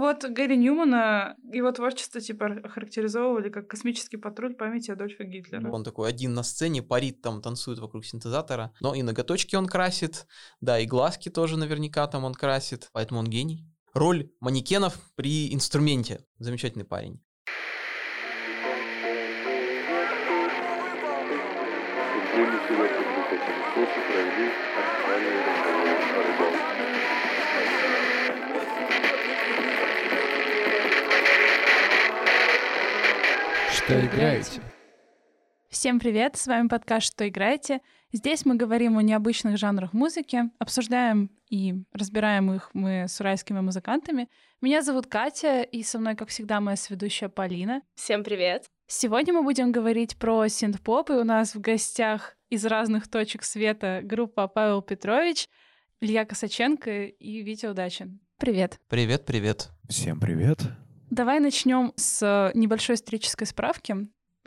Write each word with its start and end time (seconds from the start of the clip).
Вот 0.00 0.24
Гэри 0.24 0.56
Ньюмана, 0.56 1.36
его 1.52 1.70
творчество 1.72 2.22
типа 2.22 2.66
характеризовывали 2.70 3.50
как 3.50 3.68
космический 3.68 4.16
патруль 4.16 4.54
памяти 4.54 4.92
Адольфа 4.92 5.24
Гитлера. 5.24 5.70
Он 5.70 5.84
такой 5.84 6.08
один 6.08 6.32
на 6.32 6.42
сцене, 6.42 6.82
парит 6.82 7.20
там, 7.20 7.42
танцует 7.42 7.80
вокруг 7.80 8.06
синтезатора. 8.06 8.72
Но 8.80 8.94
и 8.94 9.02
ноготочки 9.02 9.56
он 9.56 9.66
красит, 9.66 10.26
да, 10.62 10.78
и 10.78 10.86
глазки 10.86 11.28
тоже 11.28 11.58
наверняка 11.58 12.06
там 12.06 12.24
он 12.24 12.32
красит, 12.32 12.88
поэтому 12.94 13.20
он 13.20 13.26
гений. 13.26 13.66
Роль 13.92 14.30
манекенов 14.40 14.98
при 15.16 15.52
инструменте. 15.52 16.24
Замечательный 16.38 16.86
парень. 16.86 17.20
Что 33.90 34.06
играете? 34.06 34.62
Всем 35.68 35.98
привет, 35.98 36.36
с 36.36 36.46
вами 36.46 36.68
подкаст 36.68 37.08
«Что 37.08 37.28
играете?». 37.28 37.80
Здесь 38.12 38.44
мы 38.44 38.54
говорим 38.54 38.96
о 38.98 39.02
необычных 39.02 39.58
жанрах 39.58 39.92
музыки, 39.92 40.42
обсуждаем 40.60 41.28
и 41.48 41.74
разбираем 41.92 42.52
их 42.52 42.70
мы 42.72 43.06
с 43.08 43.18
уральскими 43.18 43.58
музыкантами. 43.58 44.28
Меня 44.60 44.82
зовут 44.82 45.08
Катя, 45.08 45.62
и 45.62 45.82
со 45.82 45.98
мной, 45.98 46.14
как 46.14 46.28
всегда, 46.28 46.60
моя 46.60 46.76
сведущая 46.76 47.28
Полина. 47.28 47.82
Всем 47.96 48.22
привет! 48.22 48.66
Сегодня 48.86 49.34
мы 49.34 49.42
будем 49.42 49.72
говорить 49.72 50.16
про 50.18 50.46
синт-поп, 50.46 51.10
и 51.10 51.14
у 51.14 51.24
нас 51.24 51.56
в 51.56 51.60
гостях 51.60 52.36
из 52.48 52.64
разных 52.66 53.10
точек 53.10 53.42
света 53.42 54.02
группа 54.04 54.46
Павел 54.46 54.82
Петрович, 54.82 55.48
Илья 56.00 56.24
Косаченко 56.24 57.06
и 57.06 57.42
Витя 57.42 57.66
Удачин. 57.66 58.20
Привет. 58.38 58.78
Привет, 58.88 59.26
привет. 59.26 59.70
Всем 59.88 60.20
привет. 60.20 60.60
Давай 61.10 61.40
начнем 61.40 61.92
с 61.96 62.52
небольшой 62.54 62.94
исторической 62.94 63.44
справки. 63.44 63.96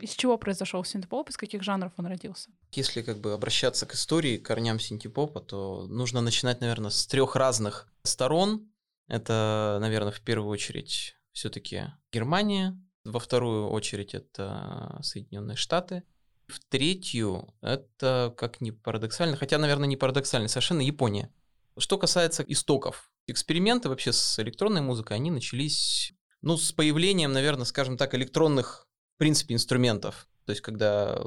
Из 0.00 0.10
чего 0.10 0.38
произошел 0.38 0.82
синтепоп, 0.82 1.30
из 1.30 1.36
каких 1.36 1.62
жанров 1.62 1.92
он 1.98 2.06
родился? 2.06 2.50
Если 2.72 3.02
как 3.02 3.18
бы 3.20 3.32
обращаться 3.32 3.86
к 3.86 3.94
истории, 3.94 4.38
к 4.38 4.46
корням 4.46 4.80
синтепопа, 4.80 5.40
то 5.40 5.86
нужно 5.86 6.20
начинать, 6.20 6.60
наверное, 6.60 6.90
с 6.90 7.06
трех 7.06 7.36
разных 7.36 7.92
сторон. 8.02 8.68
Это, 9.06 9.78
наверное, 9.80 10.10
в 10.10 10.20
первую 10.20 10.50
очередь 10.50 11.14
все-таки 11.32 11.84
Германия, 12.12 12.80
во 13.04 13.20
вторую 13.20 13.68
очередь 13.68 14.14
это 14.14 14.98
Соединенные 15.02 15.56
Штаты, 15.56 16.02
в 16.48 16.58
третью 16.60 17.54
это, 17.60 18.34
как 18.36 18.60
ни 18.60 18.70
парадоксально, 18.70 19.36
хотя, 19.36 19.58
наверное, 19.58 19.86
не 19.86 19.96
парадоксально, 19.96 20.48
совершенно 20.48 20.80
Япония. 20.80 21.30
Что 21.76 21.98
касается 21.98 22.42
истоков, 22.42 23.12
эксперименты 23.26 23.88
вообще 23.88 24.12
с 24.12 24.38
электронной 24.38 24.80
музыкой, 24.80 25.18
они 25.18 25.30
начались 25.30 26.12
ну, 26.44 26.58
с 26.58 26.72
появлением, 26.72 27.32
наверное, 27.32 27.64
скажем 27.64 27.96
так, 27.96 28.14
электронных, 28.14 28.86
в 29.16 29.18
принципе, 29.18 29.54
инструментов. 29.54 30.28
То 30.44 30.50
есть, 30.50 30.60
когда 30.60 31.18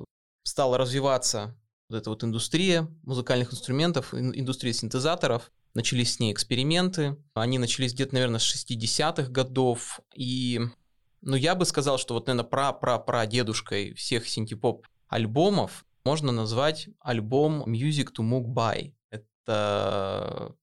стала 0.44 0.78
развиваться 0.78 1.58
вот 1.90 1.98
эта 1.98 2.10
вот 2.12 2.23
индустрия 2.23 2.88
музыкальных 3.02 3.52
инструментов, 3.52 4.14
индустрия 4.14 4.73
синтезаторов, 4.73 5.52
начались 5.73 6.14
с 6.14 6.20
ней 6.20 6.32
эксперименты. 6.32 7.18
Они 7.34 7.58
начались 7.58 7.94
где-то, 7.94 8.14
наверное, 8.14 8.40
с 8.40 8.56
60-х 8.56 9.32
годов. 9.32 10.00
И, 10.14 10.62
ну, 11.22 11.36
я 11.36 11.56
бы 11.56 11.66
сказал, 11.66 11.98
что 11.98 12.14
вот, 12.14 12.28
наверное, 12.28 12.48
пра-пра-пра-дедушкой 12.48 13.95
всех 13.95 14.28
синтепоп 14.28 14.86
альбомов 15.08 15.84
можно 16.06 16.32
назвать 16.32 16.90
альбом 17.00 17.64
Music 17.64 18.10
to 18.16 18.23
Moog 18.23 18.54
By. 18.54 18.94
Это 19.10 20.56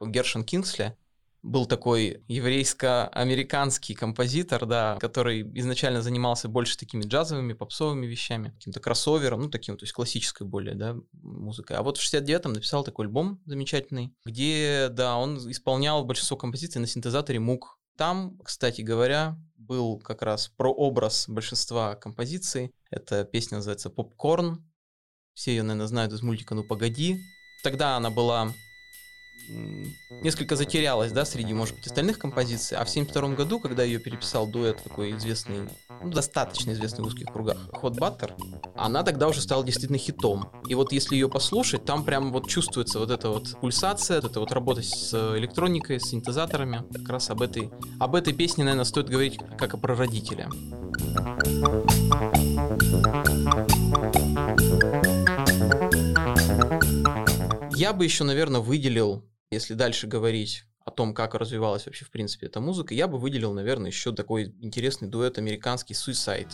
Гершин 0.00 0.42
Кингсли 0.44 0.96
был 1.44 1.66
такой 1.66 2.24
еврейско-американский 2.26 3.94
композитор, 3.94 4.64
да, 4.64 4.96
который 4.98 5.42
изначально 5.58 6.00
занимался 6.00 6.48
больше 6.48 6.78
такими 6.78 7.02
джазовыми, 7.02 7.52
попсовыми 7.52 8.06
вещами, 8.06 8.48
каким-то 8.48 8.80
кроссовером, 8.80 9.42
ну, 9.42 9.50
таким, 9.50 9.76
то 9.76 9.84
есть 9.84 9.92
классической 9.92 10.46
более, 10.46 10.74
да, 10.74 10.96
музыкой. 11.12 11.76
А 11.76 11.82
вот 11.82 11.98
в 11.98 12.00
69-м 12.00 12.54
написал 12.54 12.82
такой 12.82 13.04
альбом 13.04 13.42
замечательный, 13.44 14.14
где, 14.24 14.88
да, 14.90 15.16
он 15.16 15.36
исполнял 15.50 16.04
большинство 16.04 16.38
композиций 16.38 16.80
на 16.80 16.86
синтезаторе 16.86 17.38
Мук. 17.38 17.78
Там, 17.98 18.38
кстати 18.38 18.80
говоря, 18.80 19.38
был 19.56 19.98
как 19.98 20.22
раз 20.22 20.48
прообраз 20.48 21.28
большинства 21.28 21.94
композиций. 21.94 22.72
Эта 22.90 23.24
песня 23.24 23.56
называется 23.58 23.90
«Попкорн». 23.90 24.64
Все 25.34 25.50
ее, 25.50 25.62
наверное, 25.62 25.88
знают 25.88 26.12
из 26.14 26.22
мультика 26.22 26.54
«Ну, 26.54 26.64
погоди». 26.64 27.18
Тогда 27.62 27.96
она 27.96 28.10
была 28.10 28.52
несколько 30.22 30.56
затерялась, 30.56 31.12
да, 31.12 31.24
среди, 31.24 31.52
может 31.52 31.74
быть, 31.74 31.86
остальных 31.86 32.18
композиций, 32.18 32.78
а 32.78 32.84
в 32.84 32.90
72 32.90 33.30
году, 33.30 33.60
когда 33.60 33.82
ее 33.82 33.98
переписал 33.98 34.46
дуэт 34.46 34.82
такой 34.82 35.16
известный, 35.16 35.68
ну, 36.02 36.10
достаточно 36.10 36.72
известный 36.72 37.04
в 37.04 37.08
узких 37.08 37.26
кругах, 37.26 37.56
Hot 37.82 37.96
Butter, 37.96 38.32
она 38.76 39.02
тогда 39.02 39.28
уже 39.28 39.40
стала 39.40 39.64
действительно 39.64 39.98
хитом. 39.98 40.50
И 40.68 40.74
вот 40.74 40.92
если 40.92 41.14
ее 41.14 41.28
послушать, 41.28 41.84
там 41.84 42.04
прям 42.04 42.32
вот 42.32 42.48
чувствуется 42.48 42.98
вот 42.98 43.10
эта 43.10 43.28
вот 43.28 43.60
пульсация, 43.60 44.20
вот 44.20 44.30
эта 44.30 44.40
вот 44.40 44.52
работа 44.52 44.82
с 44.82 45.12
электроникой, 45.36 46.00
с 46.00 46.04
синтезаторами. 46.04 46.84
Как 46.92 47.08
раз 47.08 47.30
об 47.30 47.42
этой, 47.42 47.70
об 48.00 48.14
этой 48.14 48.32
песне, 48.32 48.64
наверное, 48.64 48.84
стоит 48.84 49.08
говорить 49.08 49.38
как 49.58 49.74
о 49.74 49.76
прародителе. 49.76 50.48
Я 57.84 57.92
бы 57.92 58.02
еще, 58.02 58.24
наверное, 58.24 58.62
выделил 58.62 59.28
если 59.50 59.74
дальше 59.74 60.06
говорить 60.06 60.64
о 60.86 60.90
том, 60.90 61.12
как 61.12 61.34
развивалась 61.34 61.84
вообще 61.84 62.06
в 62.06 62.10
принципе 62.10 62.46
эта 62.46 62.58
музыка, 62.58 62.94
я 62.94 63.06
бы 63.06 63.18
выделил, 63.18 63.52
наверное, 63.52 63.90
еще 63.90 64.10
такой 64.10 64.54
интересный 64.62 65.06
дуэт 65.06 65.36
американский 65.36 65.92
Suicide. 65.92 66.48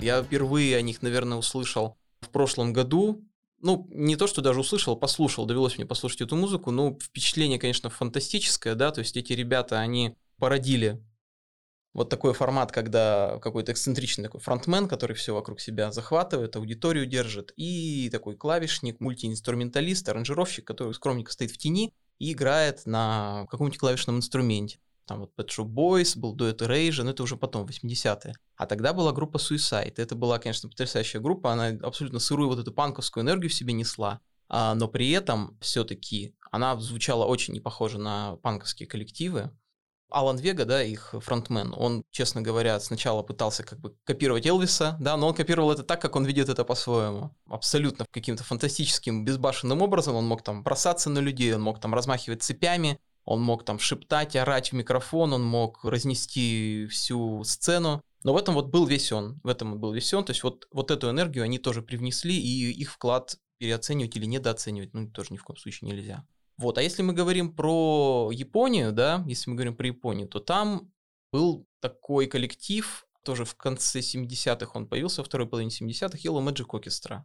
Я 0.00 0.22
впервые 0.22 0.78
о 0.78 0.80
них, 0.80 1.02
наверное, 1.02 1.36
услышал 1.36 1.98
в 2.22 2.30
прошлом 2.30 2.72
году, 2.72 3.22
ну, 3.62 3.86
не 3.90 4.16
то, 4.16 4.26
что 4.26 4.42
даже 4.42 4.60
услышал, 4.60 4.96
послушал, 4.96 5.46
довелось 5.46 5.78
мне 5.78 5.86
послушать 5.86 6.22
эту 6.22 6.36
музыку, 6.36 6.70
но 6.70 6.98
впечатление, 7.00 7.58
конечно, 7.58 7.88
фантастическое, 7.90 8.74
да, 8.74 8.90
то 8.90 8.98
есть 8.98 9.16
эти 9.16 9.32
ребята, 9.32 9.78
они 9.78 10.16
породили 10.38 11.00
вот 11.92 12.08
такой 12.08 12.32
формат, 12.32 12.72
когда 12.72 13.38
какой-то 13.40 13.72
эксцентричный 13.72 14.24
такой 14.24 14.40
фронтмен, 14.40 14.88
который 14.88 15.14
все 15.14 15.34
вокруг 15.34 15.60
себя 15.60 15.92
захватывает, 15.92 16.56
аудиторию 16.56 17.06
держит, 17.06 17.52
и 17.56 18.08
такой 18.10 18.36
клавишник, 18.36 18.98
мультиинструменталист, 19.00 20.08
аранжировщик, 20.08 20.66
который 20.66 20.94
скромненько 20.94 21.32
стоит 21.32 21.50
в 21.50 21.58
тени 21.58 21.94
и 22.18 22.32
играет 22.32 22.86
на 22.86 23.46
каком-нибудь 23.50 23.78
клавишном 23.78 24.16
инструменте. 24.16 24.78
Там 25.06 25.20
вот 25.20 25.32
Pet 25.36 25.48
Shop 25.48 25.66
Boys, 25.66 26.18
был 26.18 26.34
дуэт 26.34 26.62
Erasure, 26.62 27.02
но 27.02 27.10
это 27.10 27.22
уже 27.22 27.36
потом, 27.36 27.66
80-е. 27.66 28.34
А 28.56 28.66
тогда 28.66 28.92
была 28.92 29.12
группа 29.12 29.38
Suicide. 29.38 29.94
Это 29.96 30.14
была, 30.14 30.38
конечно, 30.38 30.68
потрясающая 30.68 31.20
группа, 31.20 31.52
она 31.52 31.68
абсолютно 31.82 32.20
сырую 32.20 32.48
вот 32.48 32.58
эту 32.58 32.72
панковскую 32.72 33.24
энергию 33.24 33.50
в 33.50 33.54
себе 33.54 33.72
несла. 33.72 34.20
А, 34.48 34.74
но 34.74 34.86
при 34.88 35.10
этом 35.10 35.58
все-таки 35.60 36.34
она 36.50 36.78
звучала 36.78 37.24
очень 37.24 37.54
не 37.54 37.60
похоже 37.60 37.98
на 37.98 38.36
панковские 38.36 38.86
коллективы. 38.86 39.50
Алан 40.12 40.36
Вега, 40.36 40.66
да, 40.66 40.82
их 40.82 41.14
фронтмен, 41.20 41.72
он, 41.74 42.04
честно 42.10 42.42
говоря, 42.42 42.78
сначала 42.80 43.22
пытался 43.22 43.64
как 43.64 43.80
бы 43.80 43.96
копировать 44.04 44.46
Элвиса, 44.46 44.96
да, 45.00 45.16
но 45.16 45.28
он 45.28 45.34
копировал 45.34 45.72
это 45.72 45.82
так, 45.82 46.02
как 46.02 46.16
он 46.16 46.26
видит 46.26 46.50
это 46.50 46.64
по-своему. 46.64 47.34
Абсолютно 47.48 48.04
каким-то 48.10 48.44
фантастическим, 48.44 49.24
безбашенным 49.24 49.80
образом. 49.80 50.14
Он 50.14 50.26
мог 50.26 50.42
там 50.42 50.62
бросаться 50.62 51.08
на 51.08 51.18
людей, 51.18 51.54
он 51.54 51.62
мог 51.62 51.80
там 51.80 51.94
размахивать 51.94 52.42
цепями, 52.42 53.00
он 53.24 53.40
мог 53.40 53.64
там 53.64 53.78
шептать, 53.78 54.36
орать 54.36 54.72
в 54.72 54.74
микрофон, 54.74 55.32
он 55.32 55.44
мог 55.44 55.84
разнести 55.84 56.86
всю 56.90 57.44
сцену. 57.44 58.02
Но 58.24 58.32
в 58.32 58.36
этом 58.36 58.54
вот 58.54 58.68
был 58.68 58.86
весь 58.86 59.12
он, 59.12 59.40
в 59.42 59.48
этом 59.48 59.78
был 59.78 59.92
весь 59.92 60.12
он. 60.14 60.24
То 60.24 60.30
есть 60.30 60.42
вот, 60.42 60.66
вот 60.72 60.90
эту 60.90 61.10
энергию 61.10 61.44
они 61.44 61.58
тоже 61.58 61.82
привнесли, 61.82 62.36
и 62.36 62.70
их 62.70 62.92
вклад 62.92 63.36
переоценивать 63.58 64.16
или 64.16 64.26
недооценивать, 64.26 64.92
ну, 64.94 65.10
тоже 65.10 65.32
ни 65.32 65.36
в 65.36 65.44
коем 65.44 65.56
случае 65.56 65.90
нельзя. 65.90 66.26
Вот, 66.56 66.78
а 66.78 66.82
если 66.82 67.02
мы 67.02 67.12
говорим 67.12 67.54
про 67.54 68.30
Японию, 68.32 68.92
да, 68.92 69.24
если 69.26 69.50
мы 69.50 69.56
говорим 69.56 69.76
про 69.76 69.86
Японию, 69.86 70.28
то 70.28 70.38
там 70.38 70.92
был 71.32 71.66
такой 71.80 72.26
коллектив, 72.26 73.06
тоже 73.24 73.44
в 73.44 73.54
конце 73.54 74.00
70-х 74.00 74.70
он 74.74 74.86
появился, 74.86 75.20
во 75.20 75.24
второй 75.24 75.48
половине 75.48 75.70
70-х, 75.70 76.18
Yellow 76.18 76.46
Magic 76.46 76.66
Orchestra. 76.66 77.22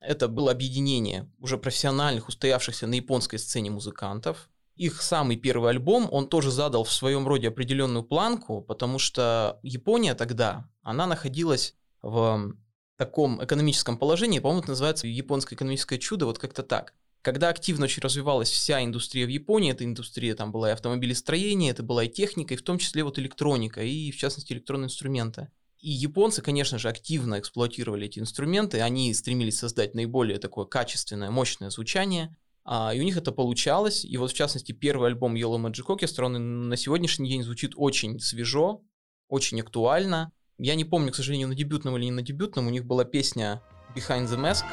Это 0.00 0.28
было 0.28 0.50
объединение 0.50 1.30
уже 1.38 1.58
профессиональных, 1.58 2.28
устоявшихся 2.28 2.86
на 2.86 2.94
японской 2.94 3.36
сцене 3.36 3.70
музыкантов, 3.70 4.48
их 4.80 5.02
самый 5.02 5.36
первый 5.36 5.70
альбом, 5.70 6.08
он 6.10 6.26
тоже 6.26 6.50
задал 6.50 6.84
в 6.84 6.92
своем 6.92 7.28
роде 7.28 7.48
определенную 7.48 8.02
планку, 8.02 8.62
потому 8.62 8.98
что 8.98 9.60
Япония 9.62 10.14
тогда, 10.14 10.70
она 10.82 11.06
находилась 11.06 11.74
в 12.00 12.54
таком 12.96 13.44
экономическом 13.44 13.98
положении, 13.98 14.38
по-моему, 14.38 14.62
это 14.62 14.70
называется 14.70 15.06
японское 15.06 15.54
экономическое 15.54 15.98
чудо, 15.98 16.24
вот 16.24 16.38
как-то 16.38 16.62
так. 16.62 16.94
Когда 17.20 17.50
активно 17.50 17.84
очень 17.84 18.02
развивалась 18.02 18.48
вся 18.48 18.82
индустрия 18.82 19.26
в 19.26 19.28
Японии, 19.28 19.70
эта 19.70 19.84
индустрия 19.84 20.34
там 20.34 20.50
была 20.50 20.70
и 20.70 20.72
автомобилестроение, 20.72 21.72
это 21.72 21.82
была 21.82 22.04
и 22.04 22.08
техника, 22.08 22.54
и 22.54 22.56
в 22.56 22.62
том 22.62 22.78
числе 22.78 23.04
вот 23.04 23.18
электроника, 23.18 23.82
и 23.82 24.10
в 24.10 24.16
частности 24.16 24.54
электронные 24.54 24.86
инструменты. 24.86 25.50
И 25.78 25.90
японцы, 25.90 26.40
конечно 26.40 26.78
же, 26.78 26.88
активно 26.88 27.38
эксплуатировали 27.38 28.06
эти 28.06 28.18
инструменты, 28.18 28.80
они 28.80 29.12
стремились 29.12 29.58
создать 29.58 29.94
наиболее 29.94 30.38
такое 30.38 30.64
качественное, 30.64 31.30
мощное 31.30 31.68
звучание, 31.68 32.34
а, 32.64 32.92
и 32.94 33.00
у 33.00 33.02
них 33.02 33.16
это 33.16 33.32
получалось. 33.32 34.04
И 34.04 34.16
вот, 34.16 34.30
в 34.30 34.34
частности, 34.34 34.72
первый 34.72 35.08
альбом 35.08 35.34
Yellow 35.34 35.60
Magic 35.60 35.86
Orchestra, 35.86 36.24
он 36.24 36.68
на 36.68 36.76
сегодняшний 36.76 37.28
день 37.28 37.42
звучит 37.42 37.72
очень 37.76 38.18
свежо, 38.20 38.82
очень 39.28 39.60
актуально. 39.60 40.32
Я 40.58 40.74
не 40.74 40.84
помню, 40.84 41.12
к 41.12 41.16
сожалению, 41.16 41.48
на 41.48 41.54
дебютном 41.54 41.96
или 41.96 42.04
не 42.04 42.10
на 42.10 42.22
дебютном, 42.22 42.66
у 42.66 42.70
них 42.70 42.84
была 42.84 43.04
песня 43.04 43.62
Behind 43.96 44.26
the 44.26 44.38
Mask, 44.38 44.64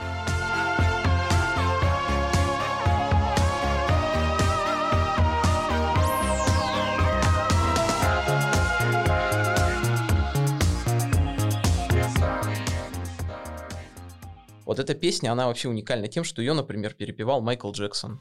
Вот 14.68 14.80
эта 14.80 14.94
песня, 14.96 15.32
она 15.32 15.48
вообще 15.48 15.70
уникальна 15.70 16.10
тем, 16.10 16.26
что 16.26 16.42
ее, 16.42 16.52
например, 16.52 16.94
перепевал 16.94 17.40
Майкл 17.40 17.72
Джексон. 17.72 18.20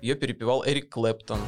Ее 0.00 0.14
перепевал 0.14 0.64
Эрик 0.64 0.88
Клэптон. 0.90 1.40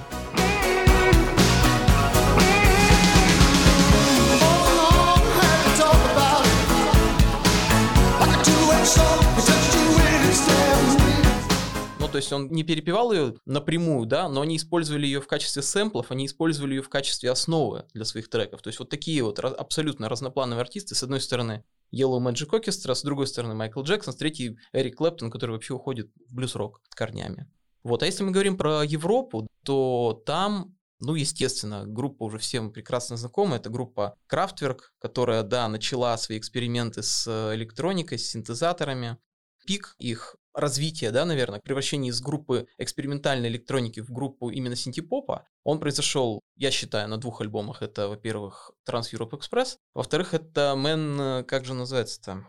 Ну, 12.09 12.13
то 12.13 12.17
есть 12.17 12.33
он 12.33 12.49
не 12.49 12.63
перепевал 12.63 13.13
ее 13.13 13.35
напрямую, 13.45 14.07
да, 14.07 14.31
но 14.31 14.41
они 14.41 14.57
использовали 14.57 15.05
ее 15.05 15.21
в 15.21 15.27
качестве 15.27 15.61
сэмплов, 15.61 16.11
они 16.11 16.25
использовали 16.25 16.77
ее 16.77 16.81
в 16.81 16.89
качестве 16.89 17.31
основы 17.31 17.85
для 17.93 18.07
своих 18.07 18.31
треков. 18.31 18.63
То 18.63 18.69
есть 18.69 18.79
вот 18.79 18.89
такие 18.89 19.23
вот 19.23 19.39
абсолютно 19.39 20.09
разноплановые 20.09 20.63
артисты, 20.63 20.95
с 20.95 21.03
одной 21.03 21.21
стороны, 21.21 21.65
Yellow 21.95 22.19
Magic 22.19 22.49
Orchestra, 22.49 22.95
с 22.95 23.03
другой 23.03 23.27
стороны 23.27 23.55
Майкл 23.55 23.83
Джексон, 23.83 24.15
с 24.15 24.17
третьей 24.17 24.57
Эрик 24.73 24.97
Клэптон, 24.97 25.31
который 25.31 25.51
вообще 25.51 25.75
уходит 25.75 26.11
в 26.31 26.35
блюз-рок 26.35 26.81
корнями. 26.95 27.47
Вот, 27.83 28.03
а 28.03 28.07
если 28.07 28.25
мы 28.25 28.31
говорим 28.31 28.57
про 28.57 28.83
Европу, 28.85 29.47
то 29.63 30.23
там 30.25 30.79
ну, 31.01 31.15
естественно, 31.15 31.85
группа 31.87 32.23
уже 32.23 32.39
всем 32.39 32.73
прекрасно 32.73 33.19
знакома. 33.19 33.57
Это 33.57 33.69
группа 33.69 34.17
Kraftwerk, 34.33 34.79
которая, 34.99 35.43
да, 35.43 35.69
начала 35.69 36.17
свои 36.17 36.39
эксперименты 36.39 37.03
с 37.03 37.55
электроникой, 37.55 38.19
с 38.19 38.31
синтезаторами. 38.31 39.19
Пик 39.67 39.95
их 39.99 40.37
развития, 40.59 41.11
да, 41.11 41.25
наверное, 41.25 41.61
превращение 41.61 42.11
из 42.11 42.21
группы 42.21 42.67
экспериментальной 42.79 43.49
электроники 43.49 44.01
в 44.01 44.11
группу 44.11 44.51
именно 44.51 44.77
синтепопа, 44.77 45.47
он 45.65 45.81
произошел, 45.81 46.41
я 46.57 46.71
считаю, 46.71 47.09
на 47.09 47.17
двух 47.17 47.41
альбомах. 47.41 47.83
Это, 47.83 48.09
во-первых, 48.09 48.73
Trans 48.89 49.13
Europe 49.13 49.31
Express, 49.31 49.77
во-вторых, 49.95 50.35
это 50.35 50.75
Man, 50.77 51.45
как 51.45 51.65
же 51.65 51.75
называется-то? 51.75 52.45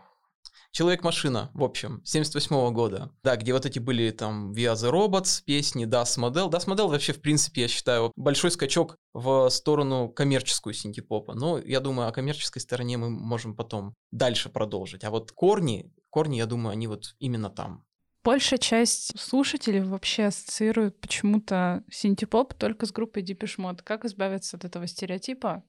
Человек-машина, 0.72 1.50
в 1.52 1.64
общем, 1.64 2.00
78 2.04 2.54
-го 2.54 2.70
года. 2.70 3.10
Да, 3.24 3.34
где 3.36 3.52
вот 3.52 3.66
эти 3.66 3.80
были 3.80 4.10
там 4.10 4.52
Are 4.52 4.74
The 4.74 4.90
Robots, 4.90 5.42
песни 5.44 5.84
Das 5.84 6.16
Model. 6.16 6.48
Das 6.48 6.66
Model 6.66 6.88
вообще, 6.88 7.12
в 7.12 7.20
принципе, 7.20 7.62
я 7.62 7.68
считаю, 7.68 8.12
большой 8.14 8.52
скачок 8.52 8.96
в 9.12 9.48
сторону 9.50 10.08
коммерческую 10.08 10.72
синтепопа. 10.74 11.34
Но 11.34 11.58
я 11.58 11.80
думаю, 11.80 12.08
о 12.08 12.12
коммерческой 12.12 12.60
стороне 12.60 12.98
мы 12.98 13.10
можем 13.10 13.56
потом 13.56 13.94
дальше 14.12 14.48
продолжить. 14.48 15.02
А 15.02 15.10
вот 15.10 15.32
корни, 15.32 15.92
корни, 16.08 16.36
я 16.36 16.46
думаю, 16.46 16.72
они 16.72 16.86
вот 16.86 17.16
именно 17.18 17.50
там. 17.50 17.84
Большая 18.22 18.58
часть 18.58 19.18
слушателей 19.18 19.80
вообще 19.80 20.24
ассоциируют 20.24 21.00
почему-то 21.00 21.82
синтепоп 21.90 22.52
только 22.52 22.84
с 22.84 22.92
группой 22.92 23.22
Depeche 23.22 23.56
Mode. 23.58 23.80
Как 23.82 24.04
избавиться 24.04 24.58
от 24.58 24.64
этого 24.66 24.86
стереотипа? 24.86 25.62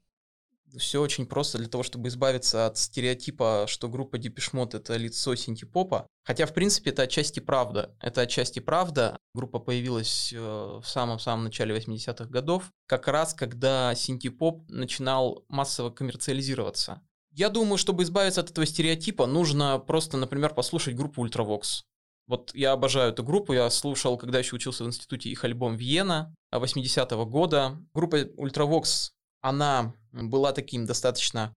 Все 0.78 1.02
очень 1.02 1.26
просто 1.26 1.58
для 1.58 1.68
того, 1.68 1.84
чтобы 1.84 2.10
избавиться 2.10 2.66
от 2.66 2.78
стереотипа, 2.78 3.66
что 3.68 3.90
группа 3.90 4.18
Depeche 4.18 4.54
Mode— 4.54 4.78
это 4.78 4.98
лицо 4.98 5.36
синтепопа. 5.36 6.08
Хотя, 6.24 6.46
в 6.46 6.54
принципе, 6.54 6.92
это 6.92 7.04
отчасти 7.04 7.40
правда. 7.40 7.96
Это 8.02 8.22
отчасти 8.22 8.60
правда. 8.60 9.18
Группа 9.34 9.60
появилась 9.60 10.32
э, 10.34 10.38
в 10.38 10.84
самом-самом 10.86 11.46
начале 11.46 11.76
80-х 11.76 12.26
годов, 12.26 12.70
как 12.86 13.08
раз 13.08 13.34
когда 13.34 13.96
синтепоп 13.96 14.70
начинал 14.70 15.46
массово 15.48 15.90
коммерциализироваться. 15.90 17.02
Я 17.32 17.50
думаю, 17.50 17.78
чтобы 17.78 18.04
избавиться 18.04 18.42
от 18.42 18.52
этого 18.52 18.66
стереотипа, 18.66 19.26
нужно 19.26 19.80
просто, 19.80 20.18
например, 20.18 20.54
послушать 20.54 20.96
группу 20.96 21.26
Ultravox. 21.26 21.84
Вот 22.28 22.54
я 22.54 22.72
обожаю 22.72 23.12
эту 23.12 23.24
группу, 23.24 23.54
я 23.54 23.70
слушал, 23.70 24.18
когда 24.18 24.40
еще 24.40 24.56
учился 24.56 24.84
в 24.84 24.88
институте, 24.88 25.30
их 25.30 25.44
альбом 25.44 25.76
«Виена» 25.76 26.34
80-го 26.54 27.26
года. 27.26 27.78
Группа 27.94 28.22
Ultravox, 28.22 29.12
она 29.42 29.94
была 30.12 30.54
таким 30.54 30.86
достаточно 30.86 31.54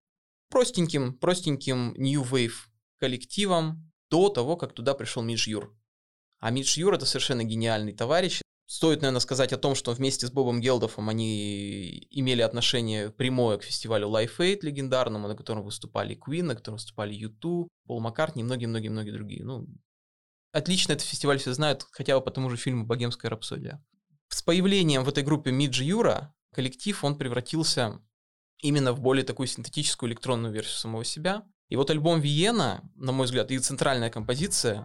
простеньким, 0.51 1.15
простеньким 1.15 1.95
New 1.97 2.23
Wave 2.23 2.55
коллективом 2.99 3.91
до 4.11 4.29
того, 4.29 4.57
как 4.57 4.73
туда 4.73 4.95
пришел 4.95 5.23
Мидж 5.23 5.49
Юр. 5.49 5.77
А 6.41 6.51
Мидж 6.51 6.79
Юр 6.79 6.95
это 6.95 7.07
совершенно 7.07 7.45
гениальный 7.45 7.93
товарищ. 7.93 8.41
Стоит, 8.67 9.03
наверное, 9.03 9.21
сказать 9.21 9.53
о 9.53 9.59
том, 9.59 9.75
что 9.75 9.93
вместе 9.93 10.27
с 10.27 10.31
Бобом 10.31 10.61
Гелдофом 10.61 11.09
они 11.11 12.07
имели 12.11 12.41
отношение 12.41 13.11
прямое 13.11 13.59
к 13.59 13.63
фестивалю 13.63 14.09
Life 14.09 14.39
Aid 14.39 14.61
легендарному, 14.63 15.29
на 15.29 15.37
котором 15.37 15.63
выступали 15.63 16.19
Queen, 16.19 16.45
на 16.45 16.55
котором 16.55 16.77
выступали 16.77 17.15
U2, 17.15 17.69
Пол 17.87 18.01
Маккартни 18.01 18.41
и 18.41 18.45
многие-многие-многие 18.45 19.11
другие. 19.11 19.45
Ну, 19.45 19.67
Отлично 20.55 20.93
этот 20.93 21.05
фестиваль 21.05 21.41
все 21.41 21.53
знают, 21.53 21.85
хотя 21.91 22.17
бы 22.17 22.25
по 22.25 22.31
тому 22.31 22.49
же 22.49 22.57
фильму 22.57 22.87
«Богемская 22.87 23.29
рапсодия». 23.29 23.85
С 24.29 24.41
появлением 24.41 25.03
в 25.03 25.09
этой 25.09 25.25
группе 25.25 25.51
Миджи 25.51 25.83
Юра 25.83 26.33
коллектив, 26.55 27.03
он 27.03 27.19
превратился 27.19 28.01
именно 28.59 28.93
в 28.93 29.01
более 29.01 29.25
такую 29.25 29.49
синтетическую 29.49 30.09
электронную 30.09 30.55
версию 30.55 30.77
самого 30.77 31.05
себя. 31.05 31.43
И 31.71 31.75
вот 31.75 31.91
альбом 31.91 32.21
«Виена», 32.21 32.89
на 32.95 33.11
мой 33.11 33.27
взгляд, 33.27 33.51
и 33.51 33.59
центральная 33.59 34.11
композиция 34.11 34.85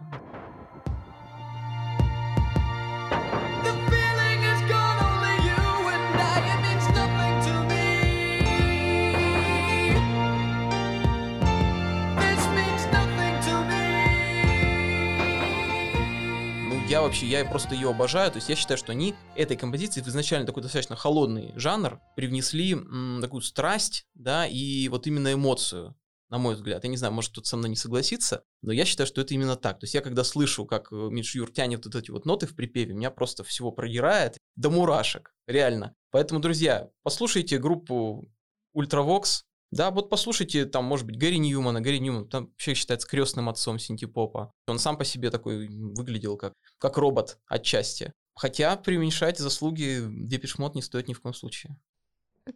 вообще, 17.02 17.26
я 17.26 17.44
просто 17.44 17.74
ее 17.74 17.90
обожаю. 17.90 18.30
То 18.30 18.36
есть 18.36 18.48
я 18.48 18.56
считаю, 18.56 18.78
что 18.78 18.92
они 18.92 19.14
этой 19.36 19.56
композиции 19.56 20.00
в 20.00 20.08
изначально 20.08 20.46
такой 20.46 20.62
достаточно 20.62 20.96
холодный 20.96 21.52
жанр 21.56 22.00
привнесли 22.16 22.72
м, 22.72 23.18
такую 23.20 23.42
страсть, 23.42 24.06
да, 24.14 24.46
и 24.46 24.88
вот 24.88 25.06
именно 25.06 25.32
эмоцию 25.32 25.96
на 26.30 26.38
мой 26.38 26.54
взгляд. 26.54 26.84
Я 26.84 26.90
не 26.90 26.96
знаю, 26.96 27.12
может, 27.12 27.32
кто-то 27.32 27.48
со 27.48 27.56
мной 27.56 27.70
не 27.70 27.76
согласится, 27.76 28.44
но 28.62 28.72
я 28.72 28.84
считаю, 28.84 29.06
что 29.06 29.20
это 29.20 29.34
именно 29.34 29.56
так. 29.56 29.80
То 29.80 29.84
есть 29.84 29.94
я 29.94 30.00
когда 30.00 30.22
слышу, 30.22 30.64
как 30.64 30.92
э, 30.92 30.94
Мидж 30.94 31.36
Юр 31.36 31.50
тянет 31.50 31.84
вот 31.84 31.96
эти 31.96 32.10
вот 32.12 32.24
ноты 32.24 32.46
в 32.46 32.54
припеве, 32.54 32.94
меня 32.94 33.10
просто 33.10 33.42
всего 33.42 33.72
продирает 33.72 34.38
до 34.54 34.70
мурашек, 34.70 35.34
реально. 35.48 35.94
Поэтому, 36.12 36.40
друзья, 36.40 36.88
послушайте 37.02 37.58
группу 37.58 38.32
Ultravox, 38.76 39.42
да, 39.70 39.92
вот 39.92 40.10
послушайте, 40.10 40.66
там, 40.66 40.84
может 40.84 41.06
быть, 41.06 41.16
Гэри 41.16 41.38
Ньюмана. 41.38 41.80
Гэри 41.80 42.00
Ньюман 42.00 42.28
там 42.28 42.46
вообще 42.46 42.74
считается 42.74 43.06
крестным 43.06 43.48
отцом 43.48 43.78
синтепопа. 43.78 44.52
Он 44.66 44.78
сам 44.80 44.98
по 44.98 45.04
себе 45.04 45.30
такой 45.30 45.68
выглядел 45.68 46.36
как, 46.36 46.54
как 46.78 46.96
робот 46.96 47.38
отчасти. 47.46 48.12
Хотя 48.34 48.76
преуменьшать 48.76 49.38
заслуги 49.38 50.00
Депешмот 50.08 50.74
не 50.74 50.82
стоит 50.82 51.06
ни 51.06 51.12
в 51.12 51.20
коем 51.20 51.34
случае. 51.34 51.76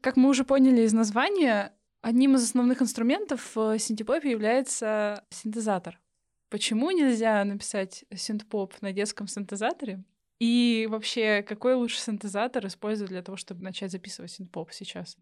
Как 0.00 0.16
мы 0.16 0.28
уже 0.28 0.44
поняли 0.44 0.82
из 0.82 0.92
названия, 0.92 1.72
одним 2.00 2.34
из 2.34 2.42
основных 2.42 2.82
инструментов 2.82 3.54
в 3.54 3.78
синтепопе 3.78 4.30
является 4.30 5.24
синтезатор. 5.30 6.00
Почему 6.48 6.90
нельзя 6.90 7.44
написать 7.44 8.04
синтепоп 8.14 8.74
на 8.80 8.92
детском 8.92 9.28
синтезаторе? 9.28 10.02
И 10.40 10.88
вообще, 10.90 11.42
какой 11.42 11.74
лучше 11.74 12.00
синтезатор 12.00 12.66
использовать 12.66 13.10
для 13.10 13.22
того, 13.22 13.36
чтобы 13.36 13.62
начать 13.62 13.92
записывать 13.92 14.32
синтепоп 14.32 14.72
сейчас? 14.72 15.16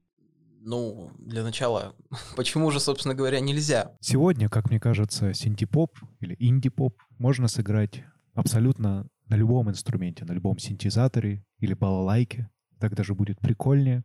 Ну, 0.65 1.11
для 1.19 1.43
начала, 1.43 1.97
почему 2.37 2.71
же, 2.71 2.79
собственно 2.79 3.15
говоря, 3.15 3.41
нельзя? 3.41 3.97
Сегодня, 4.01 4.49
как 4.49 4.71
мне 4.71 4.79
кажется, 4.79 5.35
синтепоп 5.35 5.99
или 6.21 6.37
инди-поп 6.39 6.97
можно 7.19 7.49
сыграть 7.49 8.05
абсолютно 8.35 9.09
на 9.29 9.35
любом 9.35 9.71
инструменте, 9.71 10.25
на 10.25 10.33
любом 10.33 10.59
синтезаторе 10.59 11.45
или 11.59 11.75
балалайке. 11.75 12.49
Так 12.79 12.95
даже 12.95 13.15
будет 13.15 13.41
прикольнее. 13.41 14.05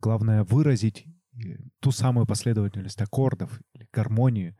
Главное 0.00 0.44
выразить 0.44 1.06
ту 1.80 1.92
самую 1.92 2.26
последовательность 2.26 3.00
аккордов 3.00 3.60
или 3.74 3.86
гармонию 3.92 4.56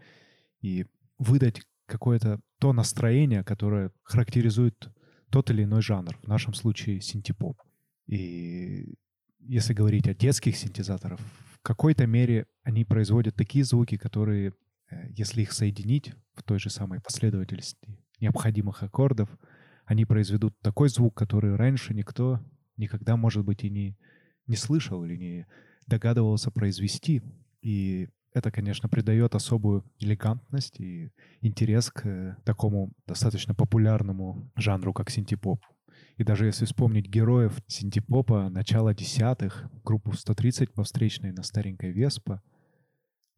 и 0.60 0.86
выдать 1.18 1.62
какое-то 1.86 2.40
то 2.58 2.72
настроение, 2.72 3.42
которое 3.42 3.90
характеризует 4.02 4.90
тот 5.30 5.50
или 5.50 5.64
иной 5.64 5.82
жанр, 5.82 6.16
в 6.22 6.28
нашем 6.28 6.54
случае 6.54 7.00
синтепоп. 7.00 7.60
И 8.06 8.94
если 9.40 9.74
говорить 9.74 10.08
о 10.08 10.14
детских 10.14 10.56
синтезаторах, 10.56 11.18
в 11.52 11.62
какой-то 11.62 12.06
мере 12.06 12.46
они 12.62 12.84
производят 12.84 13.34
такие 13.34 13.64
звуки, 13.64 13.96
которые, 13.96 14.54
э, 14.90 15.10
если 15.10 15.42
их 15.42 15.52
соединить 15.52 16.12
в 16.34 16.42
той 16.42 16.58
же 16.58 16.70
самой 16.70 17.00
последовательности 17.00 17.98
необходимых 18.20 18.82
аккордов, 18.82 19.28
они 19.84 20.04
произведут 20.04 20.58
такой 20.60 20.88
звук, 20.88 21.16
который 21.16 21.56
раньше 21.56 21.94
никто 21.94 22.40
никогда, 22.76 23.16
может 23.16 23.44
быть, 23.44 23.64
и 23.64 23.70
не, 23.70 23.98
не 24.46 24.56
слышал 24.56 25.04
или 25.04 25.16
не 25.16 25.46
догадывался 25.86 26.50
произвести. 26.50 27.22
И 27.60 28.08
это, 28.32 28.50
конечно, 28.50 28.88
придает 28.88 29.34
особую 29.34 29.84
элегантность 29.98 30.80
и 30.80 31.12
интерес 31.40 31.90
к 31.90 32.06
э, 32.06 32.36
такому 32.44 32.92
достаточно 33.06 33.54
популярному 33.54 34.50
жанру, 34.56 34.92
как 34.92 35.10
синтепоп. 35.10 35.60
И 36.16 36.24
даже 36.24 36.46
если 36.46 36.64
вспомнить 36.64 37.06
героев 37.06 37.60
синтепопа 37.66 38.48
начала 38.50 38.94
десятых, 38.94 39.70
группу 39.84 40.12
130 40.12 40.72
по 40.72 40.84
встречной 40.84 41.32
на 41.32 41.42
старенькой 41.42 41.92
Веспа, 41.92 42.42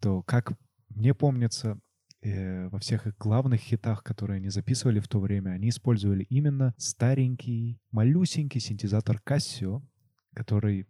то, 0.01 0.23
как 0.23 0.53
мне 0.89 1.15
помнится, 1.15 1.79
э, 2.23 2.69
во 2.69 2.79
всех 2.79 3.07
их 3.07 3.17
главных 3.19 3.61
хитах, 3.61 4.03
которые 4.03 4.39
они 4.39 4.49
записывали 4.49 5.01
в 5.01 5.09
то 5.09 5.21
время, 5.21 5.51
они 5.51 5.69
использовали 5.69 6.25
именно 6.25 6.75
старенький, 6.77 7.81
малюсенький 7.91 8.61
синтезатор 8.61 9.21
Casio, 9.25 9.83
который, 10.35 10.87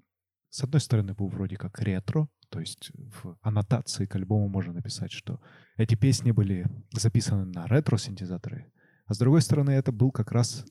с 0.50 0.62
одной 0.62 0.80
стороны, 0.80 1.14
был 1.14 1.28
вроде 1.28 1.56
как 1.56 1.78
ретро, 1.80 2.28
то 2.48 2.60
есть 2.60 2.90
в 2.94 3.36
аннотации 3.40 4.06
к 4.06 4.14
альбому 4.16 4.48
можно 4.48 4.72
написать, 4.72 5.12
что 5.12 5.40
эти 5.76 5.94
песни 5.94 6.32
были 6.32 6.66
записаны 6.92 7.46
на 7.46 7.66
ретро-синтезаторы, 7.66 8.70
а 9.06 9.14
с 9.14 9.18
другой 9.18 9.42
стороны, 9.42 9.70
это 9.70 9.92
был 9.92 10.10
как 10.10 10.32
раз 10.32 10.64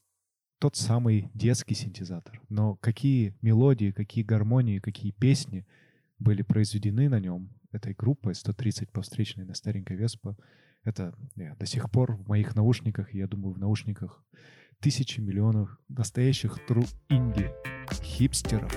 тот 0.62 0.76
самый 0.76 1.32
детский 1.34 1.74
синтезатор. 1.74 2.40
Но 2.48 2.76
какие 2.76 3.34
мелодии, 3.42 3.90
какие 3.90 4.24
гармонии, 4.24 4.78
какие 4.78 5.12
песни 5.12 5.66
были 6.20 6.44
произведены 6.44 7.10
на 7.10 7.20
нем 7.20 7.50
этой 7.72 7.96
группой 7.96 8.36
130 8.36 8.92
по 8.92 9.02
встречной 9.02 9.44
на 9.44 9.56
старенькой 9.56 9.98
Веспа, 9.98 10.38
это 10.84 11.16
yeah, 11.36 11.58
до 11.58 11.66
сих 11.66 11.90
пор 11.90 12.16
в 12.16 12.28
моих 12.28 12.54
наушниках, 12.54 13.12
я 13.12 13.28
думаю, 13.28 13.56
в 13.56 13.58
наушниках 13.58 14.24
тысячи 14.80 15.20
миллионов 15.20 15.80
настоящих 15.90 16.64
тру 16.68 16.84
инди 17.10 17.50
хипстеров, 17.92 18.72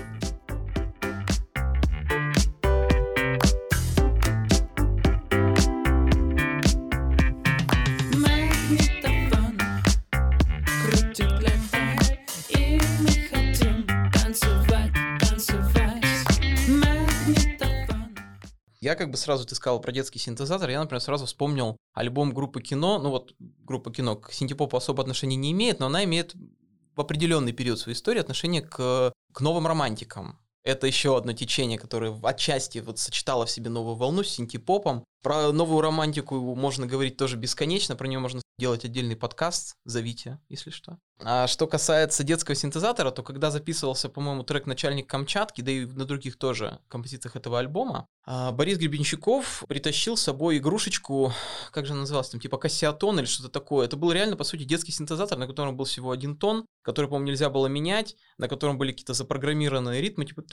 Как 18.95 19.11
бы 19.11 19.17
сразу, 19.17 19.45
ты 19.45 19.55
сказал 19.55 19.79
про 19.79 19.91
детский 19.91 20.19
синтезатор, 20.19 20.69
я, 20.69 20.79
например, 20.79 21.01
сразу 21.01 21.25
вспомнил 21.25 21.77
альбом 21.93 22.33
группы 22.33 22.61
кино. 22.61 22.99
Ну 22.99 23.09
вот 23.09 23.35
группа 23.39 23.91
кино 23.91 24.15
к 24.15 24.31
синтепопу 24.31 24.77
особо 24.77 25.01
отношения 25.01 25.35
не 25.35 25.51
имеет, 25.51 25.79
но 25.79 25.87
она 25.87 26.03
имеет 26.03 26.35
в 26.95 27.01
определенный 27.01 27.51
период 27.51 27.79
своей 27.79 27.95
истории 27.95 28.19
отношение 28.19 28.61
к, 28.61 29.11
к 29.33 29.41
новым 29.41 29.67
романтикам. 29.67 30.39
Это 30.63 30.87
еще 30.87 31.15
одно 31.15 31.33
течение, 31.33 31.77
которое 31.77 32.19
отчасти 32.23 32.79
вот 32.79 32.97
сочетало 32.97 33.45
в 33.45 33.51
себе 33.51 33.69
новую 33.69 33.95
волну 33.95 34.23
с 34.23 34.29
синтепопом. 34.29 35.03
Про 35.25 35.51
новую 35.51 35.81
романтику 35.81 36.53
можно 36.53 36.85
говорить 36.85 37.17
тоже 37.17 37.35
бесконечно, 37.35 37.95
про 37.95 38.05
нее 38.05 38.19
можно 38.19 38.43
делать 38.59 38.85
отдельный 38.85 39.15
подкаст, 39.15 39.75
зовите, 39.83 40.39
если 40.49 40.69
что. 40.69 40.99
А 41.19 41.47
что 41.47 41.65
касается 41.65 42.23
детского 42.23 42.53
синтезатора, 42.53 43.09
то 43.09 43.23
когда 43.23 43.49
записывался, 43.49 44.07
по-моему, 44.07 44.43
трек 44.43 44.67
«Начальник 44.67 45.09
Камчатки», 45.09 45.61
да 45.61 45.71
и 45.71 45.85
на 45.87 46.05
других 46.05 46.37
тоже 46.37 46.79
композициях 46.89 47.35
этого 47.35 47.57
альбома, 47.57 48.05
а, 48.23 48.51
Борис 48.51 48.77
Гребенщиков 48.77 49.63
притащил 49.67 50.15
с 50.15 50.21
собой 50.21 50.59
игрушечку, 50.59 51.33
как 51.71 51.87
же 51.87 51.93
она 51.93 52.01
называлась, 52.01 52.29
там, 52.29 52.39
типа 52.39 52.57
кассиатон 52.57 53.17
или 53.17 53.25
что-то 53.25 53.49
такое. 53.49 53.87
Это 53.87 53.97
был 53.97 54.11
реально, 54.11 54.35
по 54.35 54.43
сути, 54.43 54.63
детский 54.63 54.91
синтезатор, 54.91 55.39
на 55.39 55.47
котором 55.47 55.75
был 55.75 55.85
всего 55.85 56.11
один 56.11 56.37
тон, 56.37 56.67
который, 56.83 57.07
по-моему, 57.07 57.29
нельзя 57.29 57.49
было 57.49 57.65
менять, 57.65 58.15
на 58.37 58.47
котором 58.47 58.77
были 58.77 58.91
какие-то 58.91 59.15
запрограммированные 59.15 60.01
ритмы, 60.01 60.25
типа 60.25 60.43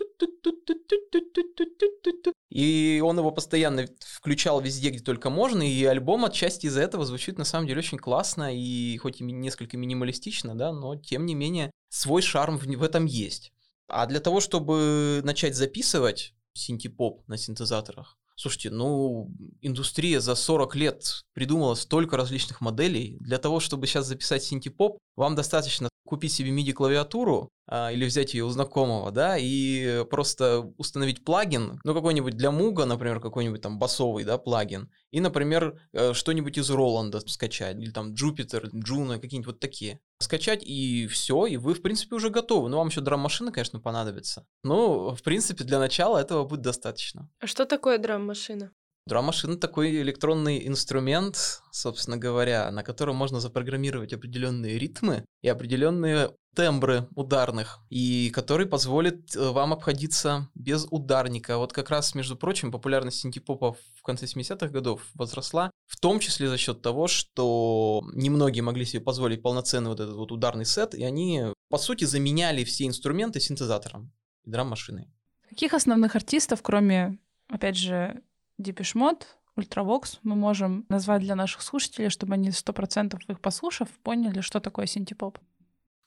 и 2.52 3.00
он 3.02 3.18
его 3.18 3.30
постоянно 3.30 3.86
включал 4.00 4.60
везде, 4.62 4.90
где 4.90 5.00
только 5.00 5.28
можно, 5.28 5.62
и 5.62 5.84
альбом 5.84 6.24
отчасти 6.24 6.66
из-за 6.66 6.80
этого 6.80 7.04
звучит 7.04 7.38
на 7.38 7.44
самом 7.44 7.66
деле 7.66 7.80
очень 7.80 7.98
классно, 7.98 8.56
и 8.56 8.96
хоть 8.98 9.20
и 9.20 9.24
несколько 9.24 9.76
минималистично, 9.76 10.56
да, 10.56 10.72
но 10.72 10.96
тем 10.96 11.26
не 11.26 11.34
менее 11.34 11.70
свой 11.90 12.22
шарм 12.22 12.58
в, 12.58 12.64
в 12.64 12.82
этом 12.82 13.04
есть. 13.04 13.52
А 13.88 14.06
для 14.06 14.20
того, 14.20 14.40
чтобы 14.40 15.20
начать 15.24 15.54
записывать 15.54 16.34
синтепоп 16.54 17.26
на 17.28 17.36
синтезаторах, 17.36 18.16
Слушайте, 18.34 18.70
ну, 18.70 19.30
индустрия 19.60 20.18
за 20.18 20.34
40 20.34 20.74
лет 20.74 21.22
придумала 21.32 21.74
столько 21.74 22.16
различных 22.16 22.60
моделей. 22.60 23.18
Для 23.20 23.38
того, 23.38 23.60
чтобы 23.60 23.86
сейчас 23.86 24.06
записать 24.06 24.42
синтепоп, 24.42 24.98
вам 25.16 25.34
достаточно 25.34 25.88
купить 26.04 26.32
себе 26.32 26.50
MIDI-клавиатуру 26.50 27.48
а, 27.66 27.90
или 27.90 28.04
взять 28.04 28.34
ее 28.34 28.44
у 28.44 28.50
знакомого, 28.50 29.10
да, 29.12 29.38
и 29.38 30.04
просто 30.10 30.60
установить 30.76 31.24
плагин, 31.24 31.80
ну, 31.84 31.94
какой-нибудь 31.94 32.36
для 32.36 32.50
Муга, 32.50 32.84
например, 32.84 33.18
какой-нибудь 33.18 33.62
там 33.62 33.78
басовый, 33.78 34.24
да, 34.24 34.36
плагин, 34.36 34.90
и, 35.10 35.20
например, 35.20 35.80
э, 35.92 36.12
что-нибудь 36.12 36.58
из 36.58 36.68
Роланда 36.70 37.20
скачать, 37.20 37.78
или 37.78 37.90
там 37.90 38.12
Jupiter, 38.12 38.70
Juno, 38.72 39.18
какие-нибудь 39.18 39.46
вот 39.46 39.60
такие. 39.60 40.00
Скачать, 40.18 40.62
и 40.62 41.06
все, 41.06 41.46
и 41.46 41.56
вы, 41.56 41.74
в 41.74 41.82
принципе, 41.82 42.16
уже 42.16 42.28
готовы. 42.28 42.68
Ну, 42.68 42.76
вам 42.76 42.88
еще 42.88 43.00
драм-машина, 43.00 43.50
конечно, 43.50 43.80
понадобится. 43.80 44.46
Но, 44.62 45.14
в 45.14 45.22
принципе, 45.22 45.64
для 45.64 45.78
начала 45.78 46.18
этого 46.18 46.44
будет 46.44 46.60
достаточно. 46.60 47.30
А 47.40 47.46
что 47.46 47.64
такое 47.64 47.98
драм-машина? 47.98 48.72
Драм-машина 49.06 49.56
такой 49.56 50.00
электронный 50.00 50.66
инструмент, 50.66 51.62
собственно 51.72 52.16
говоря, 52.16 52.70
на 52.70 52.84
котором 52.84 53.16
можно 53.16 53.40
запрограммировать 53.40 54.12
определенные 54.12 54.78
ритмы 54.78 55.24
и 55.42 55.48
определенные 55.48 56.30
тембры 56.54 57.08
ударных, 57.16 57.80
и 57.90 58.30
который 58.30 58.66
позволит 58.66 59.34
э, 59.34 59.50
вам 59.50 59.72
обходиться 59.72 60.50
без 60.54 60.86
ударника. 60.90 61.56
Вот 61.56 61.72
как 61.72 61.90
раз, 61.90 62.14
между 62.14 62.36
прочим, 62.36 62.70
популярность 62.70 63.18
синтепопа 63.20 63.72
в 63.72 64.02
конце 64.02 64.26
70-х 64.26 64.68
годов 64.68 65.02
возросла, 65.14 65.70
в 65.86 65.98
том 65.98 66.20
числе 66.20 66.48
за 66.48 66.58
счет 66.58 66.82
того, 66.82 67.08
что 67.08 68.02
немногие 68.12 68.62
могли 68.62 68.84
себе 68.84 69.02
позволить 69.02 69.42
полноценный 69.42 69.88
вот 69.88 70.00
этот 70.00 70.14
вот 70.14 70.30
ударный 70.30 70.66
сет, 70.66 70.94
и 70.94 71.02
они, 71.02 71.46
по 71.70 71.78
сути, 71.78 72.04
заменяли 72.04 72.64
все 72.64 72.86
инструменты 72.86 73.40
синтезатором 73.40 74.12
и 74.44 74.50
драм-машиной. 74.50 75.08
Каких 75.48 75.74
основных 75.74 76.14
артистов, 76.14 76.62
кроме, 76.62 77.18
опять 77.48 77.76
же, 77.76 78.22
Depeche 78.58 79.04
Mode, 79.04 79.36
Ultravox 79.56 80.18
мы 80.22 80.34
можем 80.34 80.86
назвать 80.88 81.20
для 81.20 81.34
наших 81.34 81.62
слушателей, 81.62 82.08
чтобы 82.08 82.34
они 82.34 82.50
сто 82.52 82.72
процентов 82.72 83.20
их 83.28 83.40
послушав, 83.40 83.88
поняли, 84.02 84.40
что 84.40 84.60
такое 84.60 84.86
синтепоп. 84.86 85.38